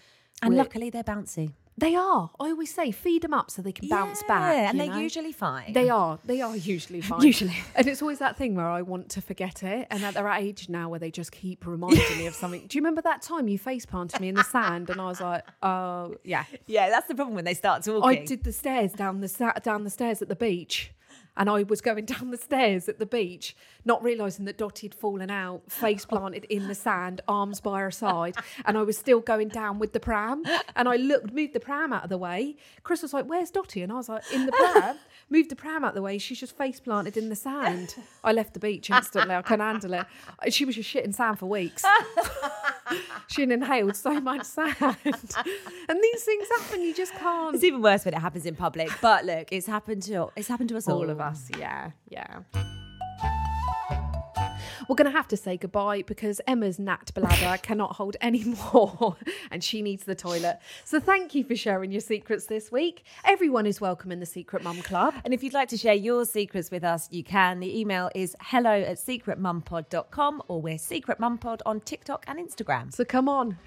And 0.40 0.56
luckily, 0.56 0.88
they're 0.88 1.04
bouncy. 1.04 1.52
They 1.78 1.94
are. 1.94 2.30
I 2.40 2.50
always 2.50 2.74
say, 2.74 2.90
feed 2.90 3.22
them 3.22 3.32
up 3.32 3.50
so 3.50 3.62
they 3.62 3.72
can 3.72 3.88
bounce 3.88 4.22
back. 4.24 4.54
Yeah, 4.54 4.70
and 4.70 4.80
they're 4.80 4.88
know? 4.88 4.98
usually 4.98 5.32
fine. 5.32 5.72
They 5.72 5.88
are. 5.88 6.18
They 6.24 6.40
are 6.40 6.56
usually 6.56 7.00
fine. 7.00 7.22
Usually. 7.22 7.56
And 7.74 7.86
it's 7.86 8.02
always 8.02 8.18
that 8.18 8.36
thing 8.36 8.54
where 8.54 8.66
I 8.66 8.82
want 8.82 9.10
to 9.10 9.20
forget 9.20 9.62
it. 9.62 9.86
And 9.90 10.04
at 10.04 10.14
their 10.14 10.28
age 10.28 10.68
now 10.68 10.88
where 10.88 10.98
they 10.98 11.10
just 11.10 11.32
keep 11.32 11.66
reminding 11.66 12.18
me 12.18 12.26
of 12.26 12.34
something. 12.42 12.66
Do 12.66 12.76
you 12.76 12.82
remember 12.82 13.02
that 13.02 13.22
time 13.22 13.48
you 13.48 13.58
face 13.58 13.86
planted 13.86 14.20
me 14.20 14.28
in 14.28 14.34
the 14.34 14.44
sand? 14.44 14.90
And 14.90 15.00
I 15.00 15.04
was 15.06 15.20
like, 15.20 15.44
oh, 15.62 16.16
yeah. 16.24 16.44
Yeah, 16.66 16.90
that's 16.90 17.08
the 17.08 17.14
problem 17.14 17.34
when 17.36 17.44
they 17.44 17.54
start 17.54 17.84
talking. 17.84 18.02
I 18.08 18.24
did 18.24 18.44
the 18.44 18.52
stairs 18.52 18.92
down 18.92 19.20
the 19.20 19.28
sa- 19.28 19.52
down 19.62 19.84
the 19.84 19.90
stairs 19.90 20.20
at 20.20 20.28
the 20.28 20.36
beach. 20.36 20.92
And 21.38 21.48
I 21.48 21.62
was 21.62 21.80
going 21.80 22.04
down 22.04 22.30
the 22.30 22.36
stairs 22.36 22.88
at 22.88 22.98
the 22.98 23.06
beach, 23.06 23.56
not 23.86 24.02
realizing 24.02 24.44
that 24.44 24.58
Dottie 24.58 24.88
had 24.88 24.94
fallen 24.94 25.30
out, 25.30 25.62
face 25.72 26.04
planted 26.04 26.44
in 26.50 26.68
the 26.68 26.74
sand, 26.74 27.22
arms 27.26 27.60
by 27.60 27.80
her 27.80 27.90
side. 27.90 28.36
And 28.66 28.76
I 28.76 28.82
was 28.82 28.98
still 28.98 29.20
going 29.20 29.48
down 29.48 29.78
with 29.78 29.92
the 29.94 30.00
pram. 30.00 30.42
And 30.76 30.88
I 30.88 30.96
looked, 30.96 31.32
moved 31.32 31.54
the 31.54 31.60
pram 31.60 31.92
out 31.92 32.04
of 32.04 32.10
the 32.10 32.18
way. 32.18 32.56
Chris 32.82 33.00
was 33.00 33.14
like, 33.14 33.24
Where's 33.24 33.50
Dottie? 33.50 33.82
And 33.82 33.92
I 33.92 33.96
was 33.96 34.10
like, 34.10 34.24
In 34.32 34.44
the 34.44 34.52
pram. 34.52 34.98
moved 35.30 35.50
the 35.50 35.56
pram 35.56 35.84
out 35.84 35.90
of 35.90 35.94
the 35.94 36.02
way. 36.02 36.18
She's 36.18 36.40
just 36.40 36.56
face 36.56 36.80
planted 36.80 37.16
in 37.16 37.28
the 37.28 37.36
sand. 37.36 37.94
I 38.24 38.32
left 38.32 38.54
the 38.54 38.60
beach 38.60 38.90
instantly. 38.90 39.34
I 39.34 39.42
couldn't 39.42 39.60
handle 39.60 39.94
it. 39.94 40.06
She 40.52 40.64
was 40.64 40.74
just 40.74 40.92
shitting 40.92 41.14
sand 41.14 41.38
for 41.38 41.46
weeks. 41.46 41.84
she 43.28 43.42
inhaled 43.42 43.96
so 43.96 44.20
much 44.20 44.44
sand. 44.44 44.76
and 44.80 45.98
these 46.02 46.24
things 46.24 46.48
happen. 46.48 46.82
You 46.82 46.94
just 46.94 47.14
can't. 47.14 47.54
It's 47.54 47.64
even 47.64 47.82
worse 47.82 48.04
when 48.04 48.14
it 48.14 48.20
happens 48.20 48.46
in 48.46 48.54
public. 48.56 48.90
But 49.00 49.24
look, 49.24 49.52
it's 49.52 49.66
happened 49.66 50.02
to 50.04 50.28
it's 50.36 50.48
happened 50.48 50.68
to 50.70 50.76
us 50.76 50.88
all. 50.88 50.98
all 50.98 51.10
of 51.10 51.20
us. 51.20 51.50
Oh, 51.54 51.58
yeah, 51.58 51.90
yeah. 52.08 52.40
We're 54.88 54.96
going 54.96 55.10
to 55.10 55.16
have 55.16 55.28
to 55.28 55.36
say 55.36 55.56
goodbye 55.56 56.02
because 56.02 56.40
Emma's 56.46 56.78
nat 56.78 57.12
bladder 57.14 57.58
cannot 57.62 57.96
hold 57.96 58.16
any 58.20 58.44
more 58.44 59.16
and 59.50 59.62
she 59.62 59.82
needs 59.82 60.04
the 60.04 60.14
toilet. 60.14 60.58
So 60.84 60.98
thank 60.98 61.34
you 61.34 61.44
for 61.44 61.54
sharing 61.54 61.92
your 61.92 62.00
secrets 62.00 62.46
this 62.46 62.72
week. 62.72 63.04
Everyone 63.24 63.66
is 63.66 63.80
welcome 63.80 64.10
in 64.10 64.20
the 64.20 64.26
Secret 64.26 64.64
Mum 64.64 64.80
Club. 64.82 65.14
And 65.24 65.34
if 65.34 65.42
you'd 65.42 65.52
like 65.52 65.68
to 65.68 65.76
share 65.76 65.94
your 65.94 66.24
secrets 66.24 66.70
with 66.70 66.84
us, 66.84 67.08
you 67.10 67.22
can. 67.22 67.60
The 67.60 67.78
email 67.78 68.10
is 68.14 68.34
hello 68.40 68.72
at 68.72 68.96
secretmumpod.com 68.96 70.42
or 70.48 70.62
we're 70.62 70.78
Secret 70.78 71.20
Mum 71.20 71.38
Pod 71.38 71.62
on 71.66 71.80
TikTok 71.80 72.24
and 72.26 72.38
Instagram. 72.38 72.92
So 72.92 73.04
come 73.04 73.28
on, 73.28 73.58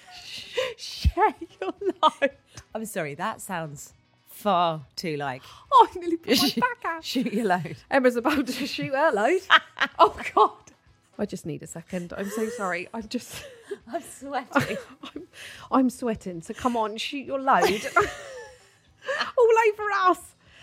share 0.76 1.34
your 1.60 1.72
life. 2.02 2.32
I'm 2.74 2.84
sorry, 2.84 3.14
that 3.14 3.40
sounds 3.40 3.94
far 4.36 4.82
too 4.96 5.16
like. 5.16 5.42
Oh, 5.78 5.88
I 5.94 5.98
nearly 5.98 6.16
put 6.16 6.38
my 6.40 6.50
back 6.60 6.84
out. 6.86 7.04
Shoot 7.04 7.32
your 7.34 7.44
load. 7.46 7.76
Emma's 7.90 8.16
about 8.16 8.46
to 8.46 8.66
shoot 8.66 8.94
her 8.94 9.10
load. 9.12 9.40
oh, 9.98 10.16
God. 10.34 10.52
I 11.18 11.26
just 11.26 11.44
need 11.44 11.62
a 11.62 11.66
second. 11.66 12.14
I'm 12.16 12.30
so 12.30 12.48
sorry. 12.48 12.88
I'm 12.94 13.06
just. 13.08 13.44
I'm 13.92 14.00
sweating. 14.02 14.78
I'm, 15.02 15.22
I'm 15.70 15.90
sweating. 15.90 16.40
So 16.40 16.54
come 16.54 16.76
on, 16.76 16.96
shoot 16.96 17.26
your 17.26 17.38
load. 17.40 17.62
All 19.38 19.54
over 19.68 19.82
us. 20.06 20.20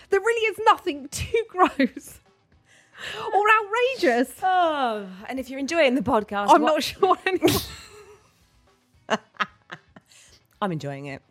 There 0.09 0.19
really 0.19 0.47
is 0.47 0.59
nothing 0.65 1.07
too 1.09 1.43
gross 1.47 2.19
or 3.33 3.43
outrageous. 3.59 4.31
Oh, 4.41 5.07
and 5.27 5.39
if 5.39 5.49
you're 5.49 5.59
enjoying 5.59 5.93
the 5.95 6.01
podcast, 6.01 6.47
I'm 6.49 6.61
what- 6.63 6.73
not 6.73 6.83
sure 6.83 7.17
anyone. 7.25 7.51
I'm 10.61 10.71
enjoying 10.71 11.05
it. 11.07 11.21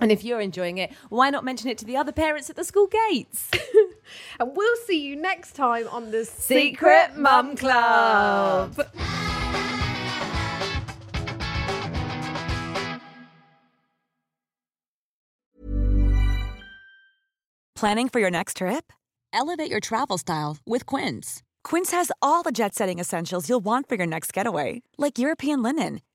And 0.00 0.10
if 0.10 0.24
you're 0.24 0.40
enjoying 0.40 0.78
it, 0.78 0.92
why 1.08 1.30
not 1.30 1.44
mention 1.44 1.68
it 1.68 1.78
to 1.78 1.84
the 1.84 1.96
other 1.96 2.12
parents 2.12 2.50
at 2.50 2.56
the 2.56 2.64
school 2.64 2.88
gates? 2.88 3.50
and 4.40 4.56
we'll 4.56 4.76
see 4.86 5.00
you 5.00 5.14
next 5.14 5.52
time 5.52 5.86
on 5.88 6.10
the 6.10 6.24
Secret 6.24 7.16
Mum 7.16 7.56
Club. 7.56 8.88
Planning 17.76 18.08
for 18.08 18.18
your 18.18 18.30
next 18.30 18.56
trip? 18.58 18.92
Elevate 19.32 19.70
your 19.70 19.80
travel 19.80 20.16
style 20.16 20.56
with 20.64 20.86
Quince. 20.86 21.42
Quince 21.64 21.90
has 21.90 22.10
all 22.22 22.42
the 22.42 22.52
jet 22.52 22.74
setting 22.74 22.98
essentials 22.98 23.48
you'll 23.48 23.60
want 23.60 23.88
for 23.88 23.96
your 23.96 24.06
next 24.06 24.32
getaway, 24.32 24.82
like 24.96 25.18
European 25.18 25.62
linen, 25.62 26.00